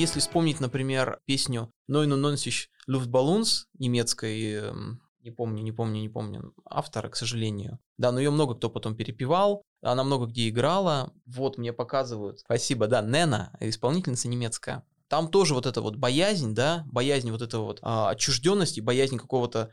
если 0.00 0.20
вспомнить, 0.20 0.60
например, 0.60 1.20
песню 1.26 1.70
«Нойну 1.86 2.16
Нонсич 2.16 2.70
Люфтбаллонс» 2.86 3.66
немецкой 3.78 4.72
не 5.22 5.30
помню, 5.30 5.62
не 5.62 5.72
помню, 5.72 6.00
не 6.00 6.08
помню 6.08 6.54
автора, 6.64 7.08
к 7.08 7.16
сожалению. 7.16 7.78
Да, 7.98 8.12
но 8.12 8.20
ее 8.20 8.30
много 8.30 8.54
кто 8.54 8.70
потом 8.70 8.96
перепевал, 8.96 9.62
она 9.82 10.04
много 10.04 10.26
где 10.26 10.48
играла. 10.48 11.12
Вот 11.26 11.58
мне 11.58 11.72
показывают. 11.72 12.40
Спасибо, 12.40 12.86
да, 12.86 13.02
Нена, 13.02 13.56
исполнительница 13.60 14.28
немецкая. 14.28 14.84
Там 15.08 15.28
тоже 15.28 15.54
вот 15.54 15.66
эта 15.66 15.82
вот 15.82 15.96
боязнь, 15.96 16.54
да, 16.54 16.84
боязнь 16.86 17.30
вот 17.30 17.42
этого 17.42 17.64
вот 17.64 17.80
а, 17.82 18.10
отчужденности, 18.10 18.80
боязнь 18.80 19.18
какого-то 19.18 19.70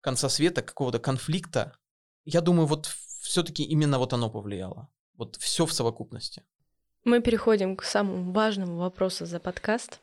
конца 0.00 0.28
света, 0.28 0.62
какого-то 0.62 0.98
конфликта. 0.98 1.76
Я 2.24 2.40
думаю, 2.40 2.66
вот 2.66 2.86
все-таки 2.86 3.62
именно 3.62 3.98
вот 3.98 4.12
оно 4.12 4.30
повлияло. 4.30 4.88
Вот 5.16 5.36
все 5.36 5.66
в 5.66 5.72
совокупности. 5.72 6.42
Мы 7.04 7.20
переходим 7.20 7.76
к 7.76 7.84
самому 7.84 8.32
важному 8.32 8.78
вопросу 8.78 9.26
за 9.26 9.40
подкаст. 9.40 10.00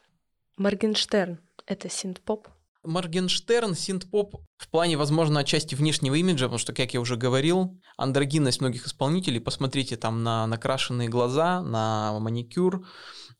Моргенштерн— 0.57 1.39
это 1.65 1.89
синт-поп? 1.89 2.47
Моргенштерн, 2.85 3.75
синт-поп 3.75 4.35
в 4.57 4.69
плане, 4.69 4.97
возможно, 4.97 5.39
отчасти 5.39 5.75
внешнего 5.75 6.15
имиджа, 6.15 6.45
потому 6.45 6.59
что, 6.59 6.73
как 6.73 6.93
я 6.93 7.01
уже 7.01 7.17
говорил, 7.17 7.79
андрогинность 7.97 8.61
многих 8.61 8.87
исполнителей, 8.87 9.41
посмотрите 9.41 9.97
там 9.97 10.23
на 10.23 10.47
накрашенные 10.47 11.09
глаза, 11.09 11.61
на 11.61 12.17
маникюр, 12.19 12.85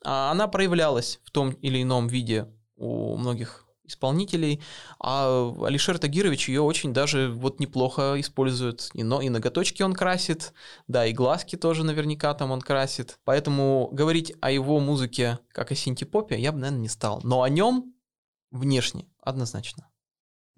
а, 0.04 0.30
она 0.30 0.48
проявлялась 0.48 1.20
в 1.24 1.30
том 1.30 1.50
или 1.50 1.82
ином 1.82 2.08
виде 2.08 2.48
у 2.76 3.16
многих 3.16 3.66
исполнителей, 3.86 4.62
а 4.98 5.54
Алишер 5.62 5.98
Тагирович 5.98 6.48
ее 6.48 6.60
очень 6.60 6.92
даже 6.92 7.30
вот 7.30 7.60
неплохо 7.60 8.14
использует. 8.18 8.90
И, 8.94 9.02
но, 9.02 9.20
и 9.20 9.28
ноготочки 9.28 9.82
он 9.82 9.94
красит, 9.94 10.52
да, 10.88 11.06
и 11.06 11.12
глазки 11.12 11.56
тоже 11.56 11.84
наверняка 11.84 12.34
там 12.34 12.50
он 12.50 12.60
красит. 12.60 13.18
Поэтому 13.24 13.88
говорить 13.92 14.34
о 14.40 14.50
его 14.50 14.80
музыке 14.80 15.38
как 15.52 15.70
о 15.70 15.74
синтепопе 15.74 16.38
я 16.38 16.52
бы, 16.52 16.58
наверное, 16.58 16.82
не 16.82 16.88
стал. 16.88 17.20
Но 17.22 17.42
о 17.42 17.48
нем 17.48 17.94
внешне 18.50 19.06
однозначно. 19.26 19.88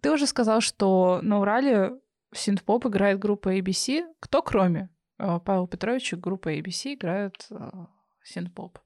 Ты 0.03 0.13
уже 0.13 0.27
сказал, 0.27 0.61
что 0.61 1.19
на 1.23 1.41
Урале 1.41 1.91
синт-поп 2.35 2.87
играет 2.87 3.19
группа 3.19 3.57
ABC. 3.59 4.03
Кто 4.21 4.43
кроме 4.43 4.91
э, 5.19 5.41
Павла 5.45 5.67
Петровича 5.67 6.17
группа 6.17 6.55
ABC 6.55 6.95
играет 6.95 7.35
э, 7.51 7.57
синт-поп? 8.23 8.79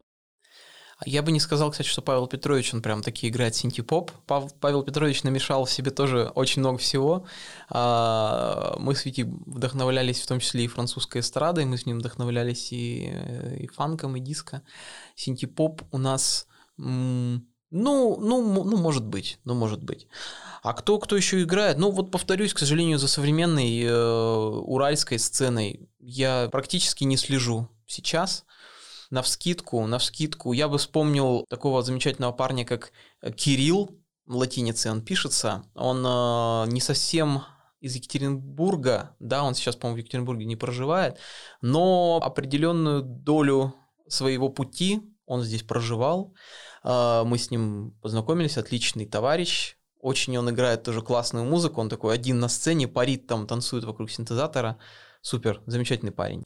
Я 1.05 1.23
бы 1.23 1.33
не 1.33 1.41
сказал, 1.41 1.73
кстати, 1.73 1.89
что 1.89 2.01
Павел 2.01 2.29
Петрович, 2.29 2.73
он 2.73 2.81
прям 2.81 3.03
такие 3.03 3.33
играет 3.33 3.57
синти-поп. 3.57 4.13
Пав- 4.27 4.55
Павел 4.61 4.85
Петрович 4.85 5.25
намешал 5.25 5.65
в 5.65 5.71
себе 5.71 5.91
тоже 5.91 6.31
очень 6.35 6.61
много 6.61 6.79
всего. 6.79 7.27
А, 7.71 8.77
Мы 8.79 8.95
с 8.95 9.05
Вити 9.05 9.23
вдохновлялись 9.47 10.21
в 10.21 10.27
том 10.29 10.39
числе 10.39 10.65
и 10.65 10.69
французской 10.69 11.19
эстрадой, 11.21 11.65
мы 11.65 11.77
с 11.77 11.87
ним 11.87 11.99
вдохновлялись 11.99 12.73
и, 12.73 13.11
э, 13.13 13.57
и 13.59 13.67
фанком, 13.67 14.15
и 14.17 14.21
диско. 14.21 14.63
Синти-поп 15.17 15.83
у 15.91 15.99
нас, 15.99 16.47
м, 16.79 17.49
ну, 17.73 18.19
ну, 18.21 18.65
ну, 18.65 18.77
может 18.77 19.07
быть, 19.07 19.39
ну, 19.45 19.55
может 19.55 19.83
быть. 19.83 20.07
А 20.63 20.75
кто, 20.75 20.99
кто 20.99 21.17
еще 21.17 21.43
играет? 21.43 21.79
Ну, 21.79 21.91
вот 21.91 22.11
повторюсь, 22.11 22.53
к 22.53 22.59
сожалению, 22.59 22.99
за 22.99 23.09
современной 23.09 23.83
э, 23.83 23.91
уральской 23.93 25.19
сценой 25.19 25.89
я 25.99 26.51
практически 26.53 27.05
не 27.05 27.17
слежу 27.17 27.69
сейчас. 27.87 28.45
На 29.09 29.23
вскидку, 29.23 29.87
на 29.87 29.99
вскидку, 29.99 30.53
я 30.53 30.69
бы 30.69 30.77
вспомнил 30.77 31.47
такого 31.49 31.83
замечательного 31.83 32.33
парня, 32.33 32.67
как 32.67 32.93
э, 33.23 33.33
Кирилл, 33.33 33.91
в 34.27 34.37
латинице 34.37 34.91
он 34.91 35.01
пишется. 35.01 35.65
Он 35.75 36.05
э, 36.07 36.71
не 36.71 36.81
совсем 36.83 37.43
из 37.81 37.97
Екатеринбурга, 37.97 39.17
да, 39.19 39.43
он 39.43 39.55
сейчас, 39.55 39.77
по-моему, 39.77 39.97
в 39.97 39.99
Екатеринбурге 40.01 40.45
не 40.45 40.57
проживает, 40.57 41.19
но 41.63 42.21
определенную 42.23 43.03
долю 43.03 43.75
своего 44.09 44.51
пути 44.51 45.01
он 45.25 45.43
здесь 45.43 45.63
проживал. 45.63 46.35
Э, 46.85 47.23
Мы 47.25 47.39
с 47.39 47.51
ним 47.51 47.95
познакомились, 48.03 48.59
отличный 48.59 49.07
товарищ. 49.07 49.77
Очень 50.01 50.37
он 50.37 50.51
играет 50.51 50.83
тоже 50.83 51.01
классную 51.01 51.45
музыку. 51.45 51.81
Он 51.81 51.89
такой 51.89 52.15
один 52.15 52.41
на 52.41 52.49
сцене, 52.49 52.89
парит 52.89 53.27
там, 53.27 53.47
танцует 53.47 53.85
вокруг 53.85 54.11
синтезатора. 54.11 54.79
Супер, 55.21 55.63
замечательный 55.67 56.11
парень. 56.11 56.45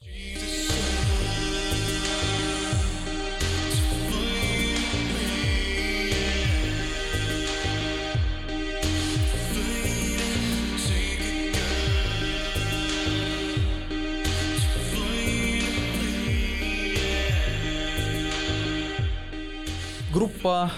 Группа, 20.47 20.71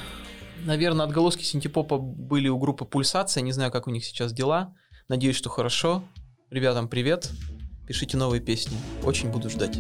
наверное, 0.65 1.05
отголоски 1.05 1.43
синтепопа 1.43 1.99
были 1.99 2.47
у 2.47 2.57
группы 2.57 2.85
Пульсация. 2.85 3.41
Не 3.41 3.51
знаю, 3.51 3.71
как 3.71 3.85
у 3.85 3.91
них 3.91 4.03
сейчас 4.03 4.33
дела. 4.33 4.73
Надеюсь, 5.09 5.35
что 5.35 5.51
хорошо. 5.51 6.03
Ребятам 6.49 6.87
привет. 6.87 7.29
Пишите 7.87 8.17
новые 8.17 8.41
песни. 8.41 8.75
Очень 9.03 9.29
буду 9.29 9.47
ждать. 9.47 9.79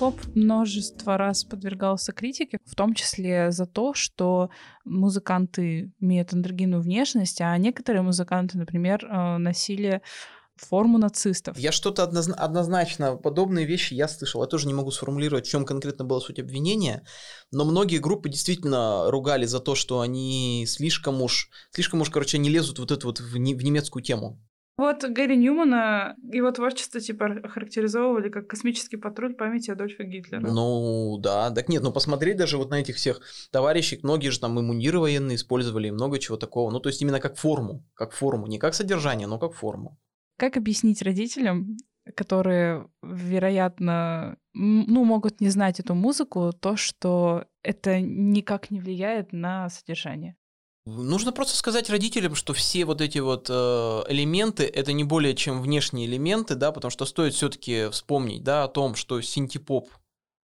Синпоп 0.00 0.34
множество 0.34 1.18
раз 1.18 1.44
подвергался 1.44 2.12
критике, 2.12 2.58
в 2.64 2.74
том 2.74 2.94
числе 2.94 3.52
за 3.52 3.66
то, 3.66 3.92
что 3.92 4.48
музыканты 4.82 5.92
имеют 6.00 6.32
андрогинную 6.32 6.80
внешность, 6.80 7.42
а 7.42 7.54
некоторые 7.58 8.00
музыканты, 8.00 8.56
например, 8.56 9.04
э, 9.04 9.36
носили 9.36 10.00
форму 10.56 10.96
нацистов. 10.96 11.58
Я 11.58 11.70
что-то 11.70 12.02
однозна- 12.02 12.34
однозначно, 12.34 13.16
подобные 13.16 13.66
вещи 13.66 13.92
я 13.92 14.08
слышал. 14.08 14.40
Я 14.40 14.48
тоже 14.48 14.68
не 14.68 14.74
могу 14.74 14.90
сформулировать, 14.90 15.46
в 15.46 15.50
чем 15.50 15.66
конкретно 15.66 16.06
была 16.06 16.20
суть 16.20 16.38
обвинения, 16.38 17.04
но 17.50 17.66
многие 17.66 17.98
группы 17.98 18.30
действительно 18.30 19.10
ругали 19.10 19.44
за 19.44 19.60
то, 19.60 19.74
что 19.74 20.00
они 20.00 20.64
слишком 20.66 21.20
уж, 21.20 21.50
слишком 21.72 22.00
уж, 22.00 22.08
короче, 22.08 22.38
не 22.38 22.48
лезут 22.48 22.78
вот 22.78 22.90
эту 22.90 23.08
вот 23.08 23.20
в, 23.20 23.36
не- 23.36 23.54
в 23.54 23.62
немецкую 23.62 24.02
тему. 24.02 24.40
Вот 24.80 25.04
Гэри 25.04 25.36
Ньюмана, 25.36 26.16
его 26.22 26.50
творчество 26.52 27.00
типа 27.00 27.46
характеризовывали 27.50 28.30
как 28.30 28.46
космический 28.46 28.96
патруль 28.96 29.34
памяти 29.34 29.70
Адольфа 29.70 30.04
Гитлера. 30.04 30.40
Ну, 30.40 31.18
да. 31.18 31.50
Так 31.50 31.68
нет, 31.68 31.82
ну 31.82 31.92
посмотреть 31.92 32.38
даже 32.38 32.56
вот 32.56 32.70
на 32.70 32.80
этих 32.80 32.96
всех 32.96 33.20
товарищей, 33.52 34.00
многие 34.02 34.30
же 34.30 34.40
там 34.40 34.58
и 34.58 34.62
мундиры 34.62 34.98
военные 34.98 35.36
использовали, 35.36 35.88
и 35.88 35.90
много 35.90 36.18
чего 36.18 36.38
такого. 36.38 36.70
Ну, 36.70 36.80
то 36.80 36.88
есть 36.88 37.02
именно 37.02 37.20
как 37.20 37.36
форму, 37.36 37.84
как 37.92 38.12
форму, 38.12 38.46
не 38.46 38.58
как 38.58 38.72
содержание, 38.72 39.26
но 39.26 39.38
как 39.38 39.52
форму. 39.52 39.98
Как 40.38 40.56
объяснить 40.56 41.02
родителям, 41.02 41.76
которые, 42.16 42.88
вероятно, 43.02 44.38
ну, 44.54 45.04
могут 45.04 45.42
не 45.42 45.50
знать 45.50 45.78
эту 45.78 45.94
музыку, 45.94 46.54
то, 46.58 46.76
что 46.76 47.44
это 47.62 48.00
никак 48.00 48.70
не 48.70 48.80
влияет 48.80 49.34
на 49.34 49.68
содержание? 49.68 50.36
Нужно 50.90 51.32
просто 51.32 51.56
сказать 51.56 51.88
родителям, 51.88 52.34
что 52.34 52.52
все 52.52 52.84
вот 52.84 53.00
эти 53.00 53.18
вот 53.18 53.46
э, 53.48 53.52
элементы 54.08 54.64
это 54.64 54.92
не 54.92 55.04
более 55.04 55.36
чем 55.36 55.62
внешние 55.62 56.06
элементы, 56.06 56.56
да, 56.56 56.72
потому 56.72 56.90
что 56.90 57.06
стоит 57.06 57.34
все-таки 57.34 57.88
вспомнить, 57.90 58.42
да, 58.42 58.64
о 58.64 58.68
том, 58.68 58.96
что 58.96 59.20
синтепоп, 59.20 59.88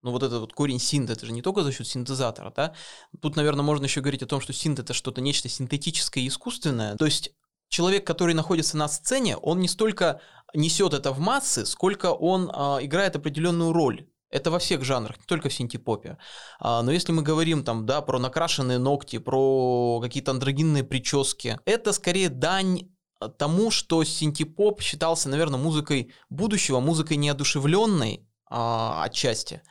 ну 0.02 0.12
вот 0.12 0.22
этот 0.22 0.40
вот 0.40 0.52
корень 0.52 0.78
синт, 0.78 1.10
это 1.10 1.26
же 1.26 1.32
не 1.32 1.42
только 1.42 1.62
за 1.62 1.72
счет 1.72 1.88
синтезатора, 1.88 2.52
да. 2.54 2.74
Тут, 3.20 3.34
наверное, 3.34 3.64
можно 3.64 3.86
еще 3.86 4.00
говорить 4.00 4.22
о 4.22 4.26
том, 4.26 4.40
что 4.40 4.52
синт 4.52 4.78
это 4.78 4.92
что-то 4.92 5.20
нечто 5.20 5.48
синтетическое 5.48 6.22
и 6.22 6.28
искусственное. 6.28 6.96
То 6.96 7.06
есть 7.06 7.32
человек, 7.68 8.06
который 8.06 8.34
находится 8.34 8.76
на 8.76 8.88
сцене, 8.88 9.36
он 9.36 9.58
не 9.60 9.68
столько 9.68 10.20
несет 10.54 10.94
это 10.94 11.10
в 11.10 11.18
массы, 11.18 11.66
сколько 11.66 12.12
он 12.12 12.50
а, 12.52 12.78
играет 12.80 13.16
определенную 13.16 13.72
роль. 13.72 14.06
Это 14.30 14.50
во 14.50 14.58
всех 14.58 14.84
жанрах, 14.84 15.18
не 15.18 15.24
только 15.24 15.48
в 15.48 15.54
синтепопе. 15.54 16.18
А, 16.58 16.82
но 16.82 16.90
если 16.90 17.12
мы 17.12 17.22
говорим 17.22 17.64
там, 17.64 17.86
да, 17.86 18.02
про 18.02 18.18
накрашенные 18.18 18.78
ногти, 18.78 19.18
про 19.18 20.00
какие-то 20.02 20.32
андрогинные 20.32 20.84
прически, 20.84 21.58
это 21.64 21.92
скорее 21.92 22.28
дань 22.28 22.90
а, 23.20 23.28
тому, 23.28 23.70
что 23.70 24.02
синтепоп 24.02 24.82
считался, 24.82 25.28
наверное, 25.28 25.60
музыкой 25.60 26.12
будущего, 26.28 26.80
музыкой 26.80 27.18
неодушевленной 27.18 28.28
а, 28.50 29.04
отчасти. 29.04 29.62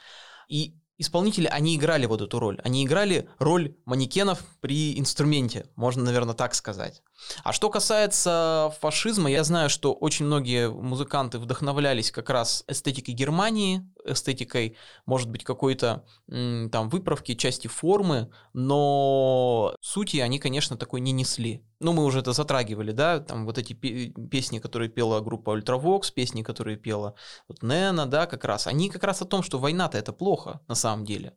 И 0.47 0.75
исполнители, 0.97 1.47
они 1.47 1.75
играли 1.75 2.05
вот 2.05 2.21
эту 2.21 2.39
роль. 2.39 2.59
Они 2.63 2.85
играли 2.85 3.29
роль 3.39 3.75
манекенов 3.85 4.43
при 4.61 4.97
инструменте, 4.97 5.67
можно, 5.75 6.03
наверное, 6.03 6.33
так 6.33 6.55
сказать. 6.55 7.01
А 7.43 7.53
что 7.53 7.69
касается 7.69 8.73
фашизма, 8.79 9.29
я 9.29 9.43
знаю, 9.43 9.69
что 9.69 9.93
очень 9.93 10.25
многие 10.25 10.69
музыканты 10.69 11.39
вдохновлялись 11.39 12.11
как 12.11 12.29
раз 12.29 12.63
эстетикой 12.67 13.13
Германии, 13.13 13.81
эстетикой, 14.05 14.77
может 15.05 15.29
быть, 15.29 15.43
какой-то 15.43 16.05
там 16.27 16.89
выправки, 16.89 17.35
части 17.35 17.67
формы, 17.67 18.31
но 18.53 19.75
сути 19.81 20.17
они, 20.17 20.39
конечно, 20.39 20.77
такой 20.77 21.01
не 21.01 21.11
несли. 21.11 21.65
Ну, 21.79 21.93
мы 21.93 22.05
уже 22.05 22.19
это 22.19 22.33
затрагивали, 22.33 22.91
да, 22.91 23.19
там 23.19 23.45
вот 23.45 23.57
эти 23.57 23.73
пе- 23.73 24.09
песни, 24.09 24.59
которые 24.59 24.89
пела 24.89 25.19
группа 25.19 25.57
Ultravox, 25.57 26.13
песни, 26.13 26.41
которые 26.41 26.77
пела 26.77 27.15
вот 27.47 27.61
Нена, 27.63 28.05
да, 28.05 28.25
как 28.25 28.45
раз, 28.45 28.67
они 28.67 28.89
как 28.89 29.03
раз 29.03 29.21
о 29.21 29.25
том, 29.25 29.43
что 29.43 29.59
война-то 29.59 29.97
это 29.97 30.13
плохо 30.13 30.61
на 30.67 30.75
самом 30.75 31.05
деле. 31.05 31.33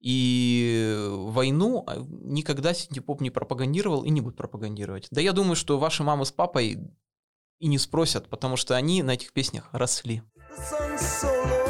И 0.00 0.96
войну 1.08 1.84
а, 1.86 1.96
никогда 1.98 2.72
синтепоп 2.72 3.20
не 3.20 3.30
пропагандировал 3.30 4.02
и 4.02 4.10
не 4.10 4.22
будет 4.22 4.36
пропагандировать. 4.36 5.08
Да 5.10 5.20
я 5.20 5.32
думаю, 5.32 5.56
что 5.56 5.78
ваши 5.78 6.02
мамы 6.02 6.24
с 6.24 6.32
папой 6.32 6.78
и 7.58 7.68
не 7.68 7.78
спросят, 7.78 8.28
потому 8.28 8.56
что 8.56 8.74
они 8.74 9.02
на 9.02 9.12
этих 9.12 9.32
песнях 9.32 9.68
росли. 9.72 10.22
The 10.58 11.69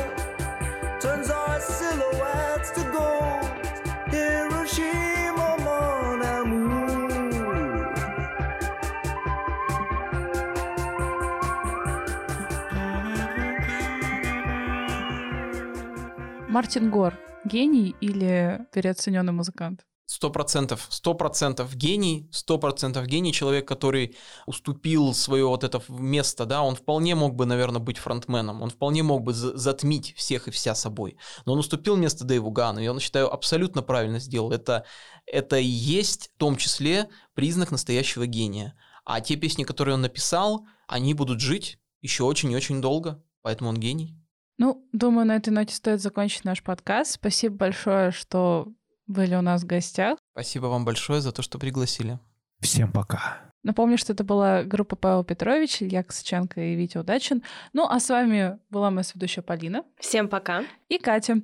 Мартин 16.50 16.90
Гор 16.90 17.16
гений 17.44 17.94
или 18.00 18.66
переоцененный 18.72 19.32
музыкант? 19.32 19.86
Сто 20.06 20.30
процентов, 20.30 20.88
сто 20.90 21.14
процентов 21.14 21.76
гений, 21.76 22.28
сто 22.32 22.58
процентов 22.58 23.06
гений, 23.06 23.32
человек, 23.32 23.68
который 23.68 24.16
уступил 24.46 25.14
свое 25.14 25.46
вот 25.46 25.62
это 25.62 25.80
место, 25.88 26.46
да, 26.46 26.62
он 26.62 26.74
вполне 26.74 27.14
мог 27.14 27.36
бы, 27.36 27.46
наверное, 27.46 27.80
быть 27.80 27.98
фронтменом, 27.98 28.62
он 28.62 28.70
вполне 28.70 29.04
мог 29.04 29.22
бы 29.22 29.32
за- 29.32 29.56
затмить 29.56 30.12
всех 30.16 30.48
и 30.48 30.50
вся 30.50 30.74
собой, 30.74 31.18
но 31.46 31.52
он 31.52 31.60
уступил 31.60 31.94
место 31.94 32.24
Дэйву 32.24 32.50
Гану, 32.50 32.80
и 32.80 32.88
он, 32.88 32.98
считаю, 32.98 33.32
абсолютно 33.32 33.82
правильно 33.82 34.18
сделал. 34.18 34.50
Это, 34.50 34.84
это 35.26 35.56
и 35.56 35.64
есть 35.64 36.32
в 36.34 36.38
том 36.38 36.56
числе 36.56 37.08
признак 37.34 37.70
настоящего 37.70 38.26
гения. 38.26 38.74
А 39.04 39.20
те 39.20 39.36
песни, 39.36 39.62
которые 39.62 39.94
он 39.94 40.00
написал, 40.00 40.66
они 40.88 41.14
будут 41.14 41.38
жить 41.38 41.78
еще 42.02 42.24
очень 42.24 42.50
и 42.50 42.56
очень 42.56 42.80
долго, 42.80 43.22
поэтому 43.42 43.70
он 43.70 43.76
гений. 43.76 44.19
Ну, 44.60 44.86
думаю, 44.92 45.26
на 45.26 45.36
этой 45.36 45.48
ноте 45.48 45.74
стоит 45.74 46.02
закончить 46.02 46.44
наш 46.44 46.62
подкаст. 46.62 47.12
Спасибо 47.12 47.56
большое, 47.56 48.10
что 48.10 48.68
были 49.06 49.34
у 49.34 49.40
нас 49.40 49.62
в 49.62 49.66
гостях. 49.66 50.18
Спасибо 50.32 50.66
вам 50.66 50.84
большое 50.84 51.22
за 51.22 51.32
то, 51.32 51.40
что 51.40 51.58
пригласили. 51.58 52.18
Всем 52.60 52.92
пока. 52.92 53.38
Напомню, 53.62 53.96
что 53.96 54.12
это 54.12 54.22
была 54.22 54.62
группа 54.62 54.96
Павел 54.96 55.24
Петрович, 55.24 55.82
Илья 55.82 56.02
Косаченко 56.02 56.60
и 56.60 56.74
Витя 56.74 56.98
Удачин. 56.98 57.42
Ну, 57.72 57.86
а 57.88 57.98
с 57.98 58.10
вами 58.10 58.58
была 58.68 58.90
моя 58.90 59.06
ведущая 59.14 59.40
Полина 59.40 59.82
Всем 59.98 60.28
пока. 60.28 60.64
и 60.90 60.98
Катя. 60.98 61.40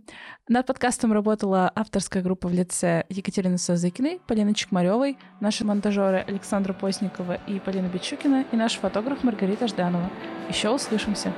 Над 0.47 0.67
подкастом 0.67 1.15
работала 1.15 1.73
авторская 1.75 2.23
группа 2.23 2.49
в 2.49 2.53
лице 2.53 3.07
Екатерины 3.09 3.57
Сазыкиной, 3.57 4.21
Полины 4.27 4.53
Чекмаревой, 4.53 5.17
наши 5.41 5.65
монтажеры 5.65 6.19
Александра 6.19 6.75
Постникова 6.75 7.37
и 7.47 7.61
Полина 7.61 7.87
Бичукина 7.87 8.45
и 8.53 8.57
наш 8.57 8.75
фотограф 8.75 9.25
Маргарита 9.25 9.69
Жданова. 9.69 10.11
Еще 10.51 10.69
услышимся. 10.69 11.33